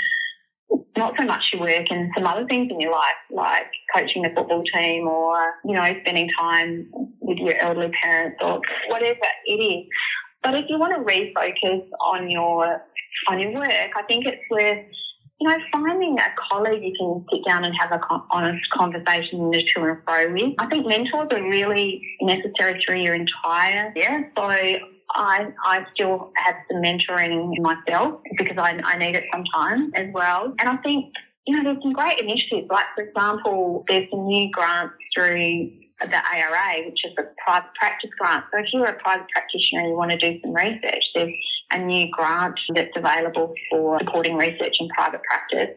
not 0.97 1.13
so 1.17 1.25
much 1.25 1.41
your 1.53 1.61
work 1.61 1.85
and 1.89 2.11
some 2.15 2.25
other 2.25 2.45
things 2.47 2.69
in 2.71 2.79
your 2.79 2.91
life, 2.91 3.19
like 3.31 3.67
coaching 3.95 4.21
the 4.21 4.29
football 4.35 4.63
team 4.73 5.07
or, 5.07 5.53
you 5.65 5.73
know, 5.73 5.93
spending 6.01 6.29
time 6.39 6.89
with 7.19 7.37
your 7.37 7.55
elderly 7.57 7.91
parents 8.01 8.37
or 8.41 8.61
whatever 8.89 9.19
it 9.45 9.51
is. 9.51 9.87
But 10.43 10.55
if 10.55 10.65
you 10.69 10.77
want 10.77 10.93
to 10.95 11.03
refocus 11.03 11.87
on 12.01 12.29
your 12.29 12.81
on 13.29 13.39
your 13.39 13.53
work, 13.53 13.69
I 13.95 14.03
think 14.07 14.25
it's 14.25 14.41
worth 14.49 14.85
you 15.43 15.49
know, 15.49 15.57
finding 15.71 16.17
a 16.19 16.33
colleague 16.49 16.83
you 16.83 16.93
can 16.97 17.25
sit 17.29 17.45
down 17.45 17.65
and 17.65 17.73
have 17.77 17.91
a 17.91 17.99
honest 18.31 18.63
conversation 18.71 19.49
with 19.49 19.59
to 19.75 19.83
and 19.83 19.97
fro 20.05 20.31
with. 20.31 20.53
I 20.57 20.67
think 20.67 20.87
mentors 20.87 21.27
are 21.31 21.49
really 21.49 22.01
necessary 22.21 22.81
through 22.85 23.01
your 23.01 23.15
entire 23.15 23.91
year. 23.93 24.31
So 24.37 24.49
I, 25.15 25.47
I 25.65 25.85
still 25.93 26.31
have 26.35 26.55
some 26.71 26.81
mentoring 26.81 27.53
myself 27.59 28.21
because 28.37 28.57
I, 28.57 28.79
I 28.83 28.97
need 28.97 29.15
it 29.15 29.25
sometimes 29.31 29.91
as 29.95 30.07
well. 30.13 30.53
And 30.59 30.69
I 30.69 30.77
think, 30.77 31.13
you 31.45 31.55
know, 31.55 31.63
there's 31.63 31.81
some 31.83 31.93
great 31.93 32.19
initiatives. 32.19 32.67
Like, 32.69 32.85
for 32.95 33.03
example, 33.03 33.85
there's 33.87 34.09
some 34.09 34.25
new 34.25 34.49
grants 34.51 34.95
through 35.15 35.71
the 36.01 36.15
ARA, 36.15 36.85
which 36.85 36.99
is 37.05 37.13
a 37.19 37.23
private 37.45 37.69
practice 37.79 38.09
grant. 38.17 38.45
So 38.51 38.59
if 38.59 38.65
you're 38.73 38.85
a 38.85 38.99
private 38.99 39.27
practitioner 39.29 39.81
and 39.81 39.89
you 39.89 39.95
want 39.95 40.11
to 40.11 40.17
do 40.17 40.39
some 40.41 40.53
research, 40.53 41.03
there's 41.13 41.33
a 41.71 41.77
new 41.79 42.07
grant 42.11 42.59
that's 42.75 42.91
available 42.95 43.53
for 43.69 43.99
supporting 43.99 44.35
research 44.35 44.75
in 44.79 44.89
private 44.89 45.21
practice. 45.29 45.75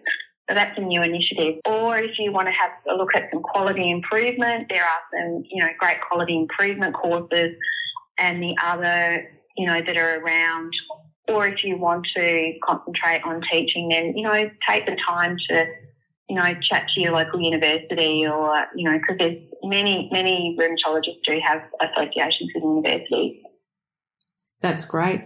So 0.49 0.55
that's 0.55 0.79
a 0.79 0.81
new 0.81 1.03
initiative. 1.03 1.61
Or 1.67 1.99
if 1.99 2.19
you 2.19 2.33
want 2.33 2.47
to 2.47 2.53
have 2.53 2.71
a 2.89 2.95
look 2.97 3.11
at 3.15 3.29
some 3.33 3.43
quality 3.43 3.91
improvement, 3.91 4.67
there 4.71 4.85
are 4.85 5.01
some, 5.13 5.43
you 5.51 5.63
know, 5.63 5.71
great 5.79 5.99
quality 6.09 6.37
improvement 6.37 6.95
courses 6.95 7.57
and 8.19 8.43
the 8.43 8.55
other, 8.63 9.29
you 9.57 9.67
know, 9.67 9.81
that 9.85 9.97
are 9.97 10.21
around. 10.21 10.73
Or 11.29 11.49
if 11.49 11.65
you 11.65 11.77
want 11.77 12.07
to 12.17 12.53
concentrate 12.63 13.23
on 13.25 13.41
teaching, 13.51 13.89
then, 13.89 14.17
you 14.17 14.23
know, 14.23 14.49
take 14.69 14.87
the 14.87 14.97
time 15.09 15.37
to, 15.49 15.67
you 16.29 16.37
know, 16.37 16.55
chat 16.71 16.87
to 16.95 17.01
your 17.01 17.13
local 17.13 17.41
university 17.41 18.25
or, 18.27 18.65
you 18.77 18.89
know, 18.89 18.97
because 18.99 19.17
there's 19.19 19.43
many, 19.65 20.09
many 20.13 20.57
rheumatologists 20.59 21.21
do 21.27 21.41
have 21.45 21.63
associations 21.81 22.51
with 22.55 22.63
universities. 22.63 23.43
That's 24.61 24.85
great. 24.85 25.25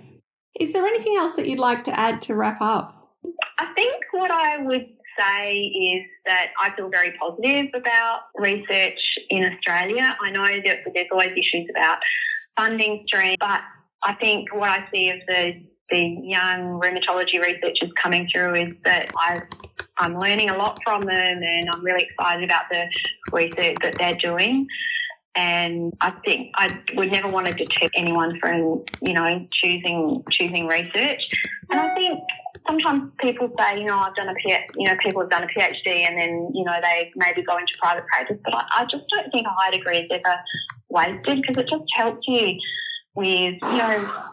Is 0.59 0.73
there 0.73 0.87
anything 0.87 1.17
else 1.19 1.37
that 1.37 1.47
you'd 1.47 1.59
like 1.59 1.85
to 1.85 1.99
add 1.99 2.23
to 2.23 2.35
wrap 2.35 2.61
up? 2.61 3.15
I 3.59 3.73
think 3.75 3.97
what 4.13 4.31
I 4.31 4.59
would 4.59 4.87
say 5.19 5.55
is 5.55 6.07
that 6.25 6.49
I 6.61 6.75
feel 6.77 6.89
very 6.89 7.13
positive 7.21 7.67
about 7.75 8.21
research 8.37 8.99
in 9.29 9.45
Australia. 9.45 10.17
I 10.23 10.31
know 10.31 10.47
that 10.65 10.79
there's 10.95 11.07
always 11.13 11.33
issues 11.33 11.69
about 11.71 11.99
funding 12.57 13.05
stream. 13.07 13.37
But 13.41 13.61
I 14.03 14.15
think 14.15 14.55
what 14.55 14.69
I 14.69 14.89
see 14.93 15.11
of 15.11 15.21
the 15.27 15.65
the 15.91 16.21
young 16.23 16.81
rheumatology 16.81 17.41
researchers 17.41 17.91
coming 18.01 18.29
through 18.33 18.55
is 18.55 18.75
that 18.85 19.11
I 19.17 19.43
I'm 19.99 20.17
learning 20.19 20.51
a 20.51 20.57
lot 20.57 20.79
from 20.83 21.03
them, 21.03 21.43
and 21.43 21.69
I'm 21.73 21.85
really 21.85 22.09
excited 22.11 22.45
about 22.45 22.65
the 22.71 22.87
research 23.33 23.77
that 23.83 23.97
they're 23.99 24.15
doing. 24.15 24.67
And 25.37 25.93
I 26.01 26.13
think 26.25 26.53
I 26.57 26.81
would 26.95 27.13
never 27.13 27.29
want 27.29 27.47
to 27.47 27.53
deter 27.53 27.89
anyone 27.95 28.39
from, 28.41 28.85
you 29.03 29.13
know, 29.13 29.47
choosing 29.63 30.25
choosing 30.31 30.67
research. 30.67 31.21
And 31.71 31.79
I 31.79 31.95
think 31.95 32.19
sometimes 32.67 33.13
people 33.19 33.51
say, 33.59 33.79
you 33.79 33.87
know, 33.87 33.97
I've 33.97 34.15
done 34.15 34.29
a 34.29 34.35
PhD, 34.35 34.65
you 34.77 34.87
know, 34.87 34.97
people 35.03 35.21
have 35.23 35.31
done 35.31 35.45
a 35.45 35.47
PhD 35.47 36.07
and 36.07 36.19
then, 36.19 36.51
you 36.55 36.65
know, 36.65 36.75
they 36.83 37.13
maybe 37.17 37.43
go 37.43 37.57
into 37.57 37.73
private 37.83 38.07
practice. 38.07 38.39
But 38.45 38.55
I, 38.55 38.65
I 38.79 38.83
just 38.85 39.05
don't 39.15 39.31
think 39.31 39.47
a 39.47 39.51
high 39.51 39.71
degree 39.71 39.99
is 39.99 40.11
ever 40.11 40.37
wasted 40.89 41.43
because 41.43 41.57
it 41.57 41.69
just 41.69 41.85
helps 41.97 42.27
you 42.27 42.59
with, 43.15 43.55
you 43.63 43.77
know, 43.77 44.25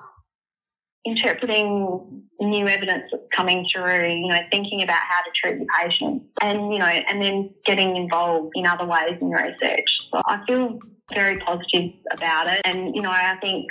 interpreting 1.05 2.23
new 2.39 2.67
evidence 2.67 3.03
that's 3.11 3.23
coming 3.35 3.65
through, 3.73 4.09
you 4.09 4.27
know, 4.27 4.39
thinking 4.51 4.83
about 4.83 4.99
how 4.99 5.21
to 5.21 5.31
treat 5.41 5.57
your 5.57 5.67
patients 5.79 6.25
and, 6.41 6.73
you 6.73 6.79
know, 6.79 6.85
and 6.85 7.21
then 7.21 7.49
getting 7.65 7.95
involved 7.95 8.51
in 8.55 8.65
other 8.65 8.85
ways 8.85 9.17
in 9.21 9.29
research. 9.29 9.89
So 10.11 10.21
I 10.25 10.43
feel 10.45 10.79
very 11.13 11.39
positive 11.39 11.93
about 12.11 12.47
it. 12.47 12.61
And, 12.65 12.93
you 12.95 13.01
know, 13.01 13.09
I 13.09 13.35
think 13.41 13.67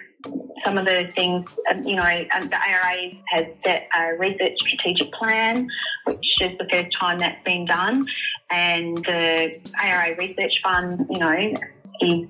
some 0.65 0.79
of 0.79 0.85
the 0.85 1.11
things, 1.15 1.49
um, 1.71 1.83
you 1.85 1.97
know, 1.97 2.25
um, 2.35 2.49
the 2.49 2.57
ARA 2.57 3.13
has 3.29 3.47
set 3.65 3.89
a 3.97 4.17
research 4.19 4.53
strategic 4.61 5.13
plan, 5.13 5.69
which 6.05 6.27
is 6.41 6.59
the 6.59 6.67
first 6.71 6.89
time 6.99 7.19
that's 7.19 7.43
been 7.45 7.67
done. 7.67 8.07
And 8.51 8.99
the 8.99 9.61
ARA 9.81 10.17
Research 10.17 10.53
Fund, 10.63 11.07
you 11.11 11.19
know, 11.19 11.55
is 12.01 12.29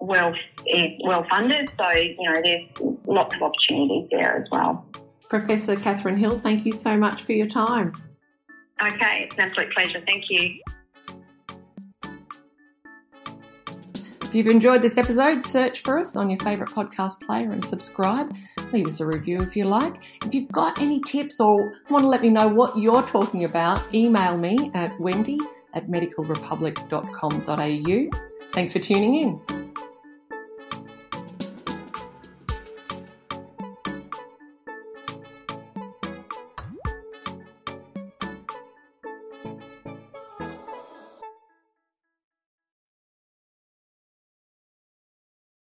well 0.00 0.34
is 0.66 0.90
well 1.04 1.24
funded. 1.28 1.70
So 1.78 1.90
you 1.90 2.16
know, 2.22 2.40
there's 2.42 2.96
lots 3.06 3.34
of 3.36 3.42
opportunities 3.42 4.08
there 4.10 4.42
as 4.42 4.48
well. 4.50 4.86
Professor 5.28 5.76
Catherine 5.76 6.16
Hill, 6.16 6.40
thank 6.40 6.66
you 6.66 6.72
so 6.72 6.96
much 6.96 7.22
for 7.22 7.32
your 7.32 7.46
time. 7.46 7.92
Okay, 8.82 9.24
it's 9.24 9.36
an 9.36 9.42
absolute 9.42 9.72
pleasure. 9.72 10.02
Thank 10.06 10.24
you. 10.28 10.60
If 14.30 14.36
you've 14.36 14.46
enjoyed 14.46 14.80
this 14.80 14.96
episode, 14.96 15.44
search 15.44 15.82
for 15.82 15.98
us 15.98 16.14
on 16.14 16.30
your 16.30 16.38
favourite 16.38 16.70
podcast 16.70 17.20
player 17.20 17.50
and 17.50 17.64
subscribe. 17.64 18.32
Leave 18.72 18.86
us 18.86 19.00
a 19.00 19.06
review 19.06 19.40
if 19.40 19.56
you 19.56 19.64
like. 19.64 19.96
If 20.24 20.32
you've 20.32 20.52
got 20.52 20.80
any 20.80 21.00
tips 21.00 21.40
or 21.40 21.74
want 21.90 22.04
to 22.04 22.08
let 22.08 22.22
me 22.22 22.28
know 22.28 22.46
what 22.46 22.78
you're 22.78 23.02
talking 23.02 23.42
about, 23.42 23.92
email 23.92 24.38
me 24.38 24.70
at 24.72 24.96
wendy 25.00 25.40
at 25.74 25.88
medicalrepublic.com.au. 25.88 28.18
Thanks 28.52 28.72
for 28.72 28.78
tuning 28.78 29.14
in. 29.14 29.59